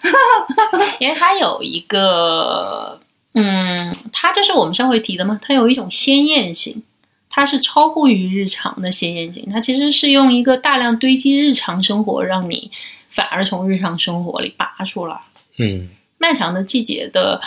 [0.99, 2.99] 因为它有一个，
[3.35, 6.83] 嗯，它就是我们上回提的嘛，它有一种鲜艳性，
[7.29, 12.71] 它是超乎于日常的鲜艳性，它其实是用一个大量堆积日常生活，让你
[13.11, 15.15] 反而从日常生活里拔出来。
[15.59, 15.87] 嗯，
[16.17, 17.39] 漫长的季节的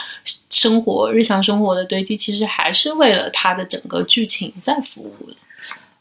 [0.52, 5.36] 生活，日常生活的堆积，其实还是为了它的整个剧情在服务的。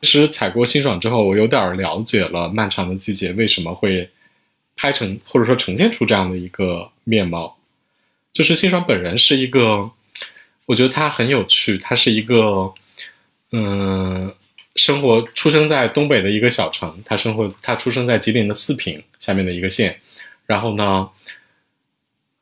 [0.02, 4.10] 其实踩过辛爽之后，我有点了解了《漫长的季节》为什么会
[4.74, 7.59] 拍成或者说呈现出这样的一个面貌。
[8.32, 9.90] 就是辛爽本人是一个，
[10.66, 12.72] 我觉得他很有趣，他是一个，
[13.52, 14.32] 嗯，
[14.77, 20.01] 生活出生在东北的一个小城，他生活他出生在吉林的四平下面的一个县，
[20.47, 21.10] 然后呢，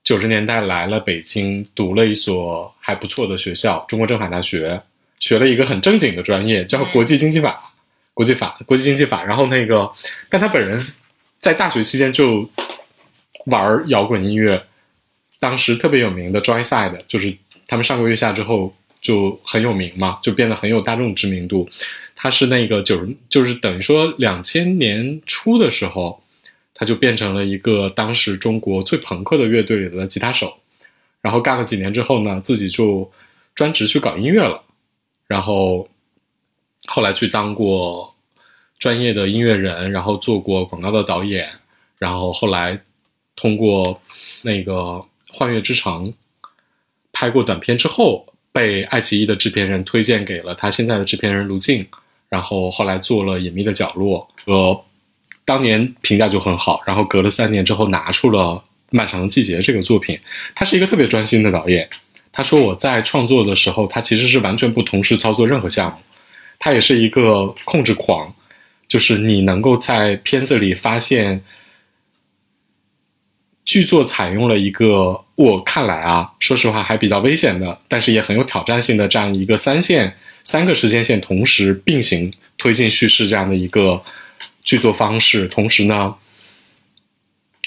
[0.04, 4.82] 九十年代来了北京，读了一所还不错的学校——中国政法大学。
[5.18, 7.72] 学了一个很正经的专业，叫国际经济法，
[8.14, 9.24] 国际法，国际经济法。
[9.24, 9.90] 然后那个，
[10.28, 10.80] 但他本人
[11.38, 12.48] 在大学期间就
[13.46, 14.62] 玩摇滚音乐，
[15.38, 17.36] 当时特别有名的 Joyside，就是
[17.66, 21.68] 他们上过月下之后就很有名嘛，就变得很有大众知名度。
[22.14, 26.22] 他是那个九，就是等于说两千年初的时候，
[26.74, 30.58] 他就变成了一个当时中国最朋克的乐队里的吉他手。
[31.20, 33.10] 然后干了几年之后呢，自己就
[33.54, 34.62] 专职去搞音乐了。
[35.28, 35.88] 然后
[36.86, 38.12] 后来去当过
[38.78, 41.48] 专业的音乐人，然后做过广告的导演，
[41.98, 42.80] 然后后来
[43.36, 44.00] 通过
[44.42, 44.72] 那个
[45.30, 46.12] 《幻乐之城》
[47.12, 51.86] 拍过短片之后，被爱奇艺的制片人推荐给了他现在的制片人卢静，
[52.28, 54.82] 然后后来做了《隐秘的角落》，和
[55.44, 58.40] 当年评价就很好，然后隔了三年之后拿出了
[58.90, 60.18] 《漫长的季节》这个作品，
[60.54, 61.88] 他是一个特别专心的导演。
[62.38, 65.96] 他说：“我在创作的时候，他其实是完全不同时操作任何项目。
[66.60, 68.32] 他也是一个控制狂，
[68.86, 71.42] 就是你能够在片子里发现，
[73.64, 84.00] 剧作采用了一个我看来啊，说实话还比较危险的，但是也很有挑战性的这样一个三线三个时间线同时并行推进叙事这样的一个
[84.62, 85.48] 剧作方式。
[85.48, 86.14] 同时呢，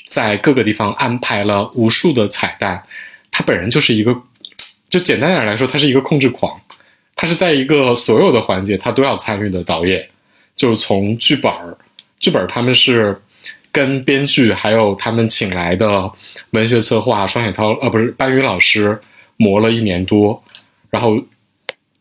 [0.08, 2.86] 在各个地方安排了无数的彩蛋。
[3.32, 4.24] 他本人就是一个。”
[4.92, 6.62] 就简单点来说，他是一个控制狂，
[7.16, 10.08] 他是在一个所有的环节他都要参与的导演。
[10.56, 11.76] 就是从剧本儿，
[12.20, 13.20] 剧本他们是
[13.72, 16.12] 跟编剧还有他们请来的
[16.52, 19.00] 文学策划双雪涛呃不是班宇老师
[19.38, 20.44] 磨了一年多，
[20.92, 21.18] 然后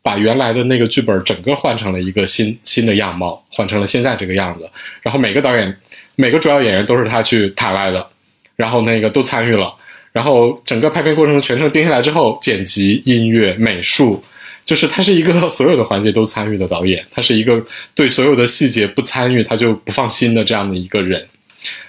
[0.03, 4.69] 把原来的那个剧本整个换成了一个新新的样貌，换成了现在这个样子。
[5.01, 5.75] 然后每个导演
[6.17, 8.11] 每个主要演员都是他去谈来的，
[8.57, 9.75] 然后那个都参与了。
[10.12, 14.23] 然后整个拍片过程全程盯下来之后，剪辑、音乐、美术，
[14.65, 17.65] 就是他是一个 所有的环节都参与的导演，他是一个
[17.95, 21.28] 对所有的细节不参与他就不放心的这样的一个人。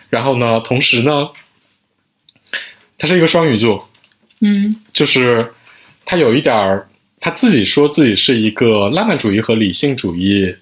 [0.09, 1.29] 然后呢，同时呢，
[2.97, 3.89] 他是一个双鱼座，
[4.41, 5.53] 嗯，就是
[6.05, 6.89] 他有一点儿，
[7.19, 10.55] 他自己说自己是一个浪漫主义和理性主义，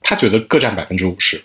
[0.00, 1.42] 他觉得各占百分之五十。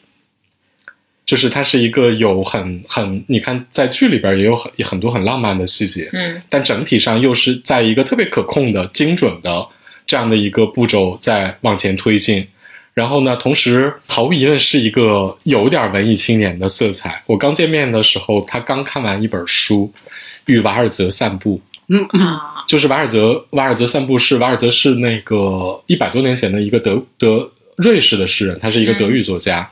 [1.33, 9.67] 就是它是一个有很很，你看在剧里边也有很很多很浪漫的细节，嗯，但整体上又是在一个特别可控的、精准的
[10.05, 12.47] 这样的一个步骤在往前推进。
[12.93, 17.23] 然后呢，同时毫无疑问是一个有点文艺青年的色彩。
[17.25, 19.91] 我刚见面的时候，他刚看完一本书
[20.45, 21.57] 《与瓦尔泽散步》，
[21.87, 29.67] 嗯啊，就是瓦尔泽瓦尔泽散步是瓦尔泽是那个一百多年前的一个德德瑞士的诗人，他是一个德语作家。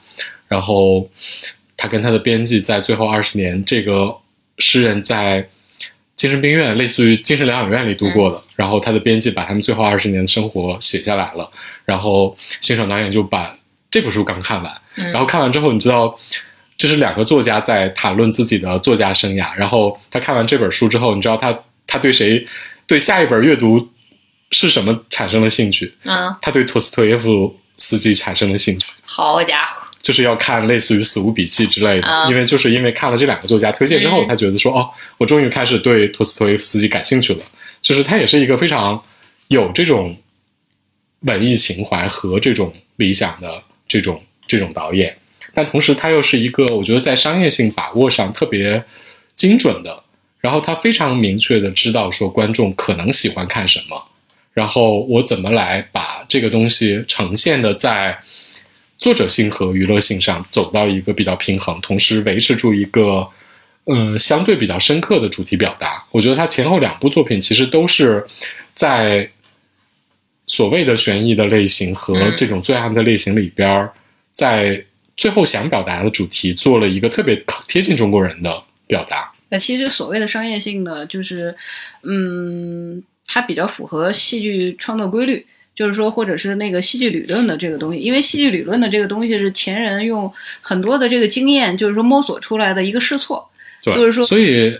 [0.52, 1.10] 然后，
[1.78, 4.14] 他跟他的编辑在最后二十年，这个
[4.58, 5.48] 诗人在
[6.18, 8.44] 精神病院，类似于精神疗养院里度过的。
[8.58, 11.50] 然后他的编辑把他们最后二十年的生活写下来了。
[11.86, 13.58] 然后欣赏导演就把
[13.90, 16.20] 这本书刚看完，然后看完之后，你知道，
[16.76, 19.56] 这是两个作家在谈论自己的作家生涯。
[19.56, 21.58] 然后他看完这本书之后，你知道他
[21.88, 22.46] 他对谁
[22.86, 23.88] 对下一本阅读
[24.52, 25.96] 是什么产生了兴趣？
[26.04, 28.92] 嗯，他对陀思妥耶夫斯基产生了兴趣。
[29.06, 29.88] 好家伙！
[30.02, 32.30] 就是要看类似于《死无笔记》之类的，啊。
[32.30, 34.28] 因为就是因为看了这两个作家推荐之后，嗯。
[34.28, 37.46] 他觉得说哦，我终于开始对托斯托耶夫斯基感兴趣了。
[37.82, 39.04] 就是他也是一个非常
[39.48, 40.16] 有这种
[41.22, 45.18] 文艺情怀和这种理想的这种这种导演，
[45.54, 48.84] 但同时他又是一个我觉得在商业性把握上特别
[49.36, 50.04] 精准的，
[50.40, 54.00] 然后他非常明确的知道说观众可能喜欢看什么，
[54.54, 58.20] 然后我怎么来把这个东西呈现的在
[59.02, 63.28] 作者性和娱乐性上走到一个比较平衡，同时维持住一个
[63.88, 66.06] 嗯相对比较深刻的主题表达。
[66.12, 68.24] 我觉得他前后两部作品其实都是
[68.74, 69.30] 在
[70.48, 73.92] 所谓的悬疑的类型和嗯这种罪案的类型里边儿，
[74.34, 74.86] 在
[75.18, 77.36] 最后想表达的主题做了一个特别
[77.68, 79.32] 贴近中国人的表达。
[79.50, 81.54] 那其实所谓的商业性呢，就是，
[82.04, 85.46] 嗯，它比较符合戏剧创作规律，
[85.82, 90.32] 就是说，或者是那个戏剧理论的这个东西，因为戏剧理论的这个东西是前人用
[90.62, 93.50] 很多的这个经验，就是说摸索出来的一个试错。
[93.84, 94.72] 对，就是说所以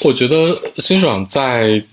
[0.00, 1.84] 我觉得辛爽在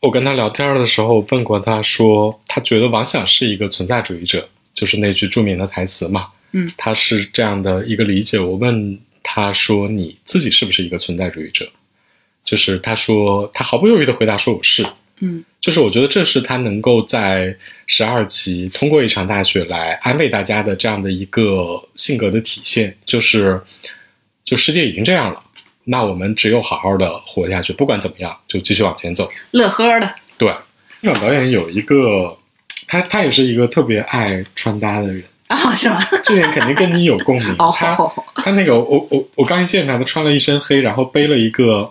[0.00, 6.28] 我跟他聊天的时候问过他说，他觉得王想是一个存在主义者，就是那句著名的台词嘛。
[6.52, 8.38] 嗯，他是这样的一个理解。
[8.38, 11.68] 我问他说：“你自己是不是一个存在主义者？”
[12.44, 14.86] 就是他说，他毫不犹豫的回答说：“我是。”
[15.24, 17.56] 嗯，就是我觉得这是他能够在
[17.86, 23.60] 十二期通过一场大雪来安慰大家的这样的一个性格的体现，就是
[24.44, 25.42] 就世界已经这样了，
[25.84, 29.30] 那我们只有好好的活下去，不管怎么样，就继续往前走。
[29.52, 30.52] 乐呵的，对，
[31.00, 32.36] 那导演有一个，
[32.86, 35.98] 他他也是一个特别爱穿搭的人，啊，是吗？
[36.22, 37.54] 这点肯定跟你有共鸣。
[37.58, 37.96] 哦，他
[38.34, 41.90] 他那个我我我刚一见他，他穿了一身黑，然后背了一个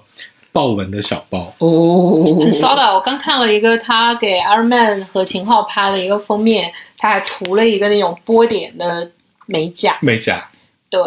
[0.53, 2.83] 豹纹的小包，哦，很骚的。
[2.83, 9.11] 我刚看了一个他给 Iron Man 和秦昊拍的一个封面，他还涂了一个那种波点的
[9.47, 9.97] 美甲。
[10.01, 10.47] 美甲。
[10.91, 11.01] 对，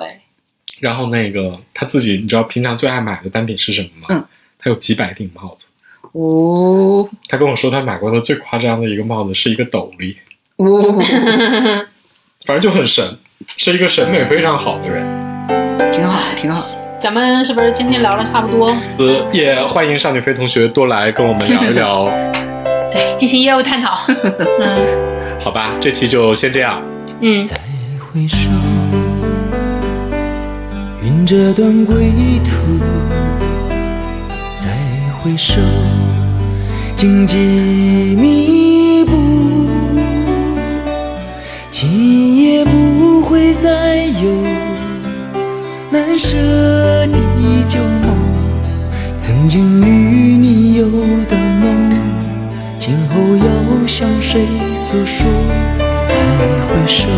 [0.81, 4.07] 然后那个他自己，你知道平常最爱买的单品是什么吗？
[4.11, 4.25] 嗯，
[4.59, 5.67] 他有几百顶帽子。
[6.11, 10.17] 哦，他跟我说，他买过的最夸张的一个帽子是一个斗笠，
[10.57, 11.01] 哦，
[12.45, 13.17] 反正就很神，
[13.57, 15.07] 是一个审美非常好的人。
[15.93, 16.86] 挺好，挺好。
[17.01, 18.75] 咱们是不是今天聊的差不多？
[18.99, 22.05] 呃，也欢迎少女飞同学多来跟我们聊一聊，
[22.91, 24.01] 对，进行业务探讨。
[24.61, 25.07] 嗯
[25.39, 25.75] 好吧？
[25.81, 26.83] 这期就先这样。
[27.21, 27.57] 嗯，再
[28.01, 28.49] 回首，
[31.03, 31.95] 云这段归
[32.45, 32.51] 途。
[34.59, 34.71] 再
[35.21, 35.61] 回首，
[36.97, 37.37] 荆棘
[38.19, 39.69] 密布，
[41.71, 44.66] 今夜不会再有
[45.97, 46.37] 难舍
[47.07, 47.17] 的
[47.67, 48.15] 旧梦。
[49.19, 50.85] 曾经与你有
[51.31, 51.91] 的梦，
[52.79, 54.45] 今后要向谁
[54.75, 55.27] 诉说？
[56.07, 56.15] 再
[56.69, 57.09] 回首，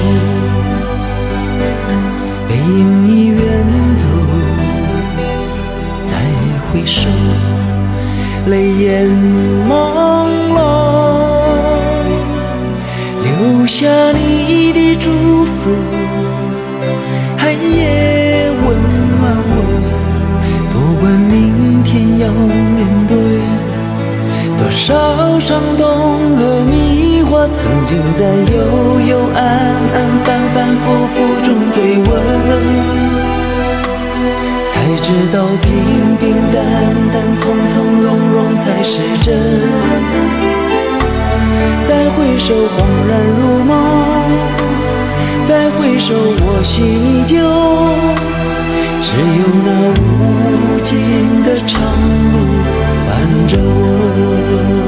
[2.49, 3.37] 背影已远
[3.97, 4.05] 走。
[6.05, 6.13] 再
[6.71, 7.09] 回首，
[8.47, 9.09] 泪眼
[9.69, 9.73] 朦
[10.55, 10.57] 胧，
[13.25, 15.11] 留下你的祝
[15.45, 15.75] 福，
[17.37, 18.18] 寒夜
[21.91, 23.17] 天要面对
[24.59, 29.41] 多少伤痛和迷惑，曾经在幽幽暗
[29.95, 30.85] 暗、反反复
[31.15, 32.07] 复中追问，
[34.69, 34.71] 才
[35.01, 36.63] 知道平平淡
[37.11, 39.35] 淡、从从容容才是真。
[41.89, 43.11] 再回首，恍然
[43.41, 43.73] 如梦；
[45.49, 48.38] 再回首，我心依旧。
[49.01, 49.23] 只有
[49.65, 49.71] 那
[50.01, 50.97] 无尽
[51.45, 51.79] 的长
[52.33, 52.37] 路
[53.07, 53.09] 伴
[53.49, 54.79] 着我。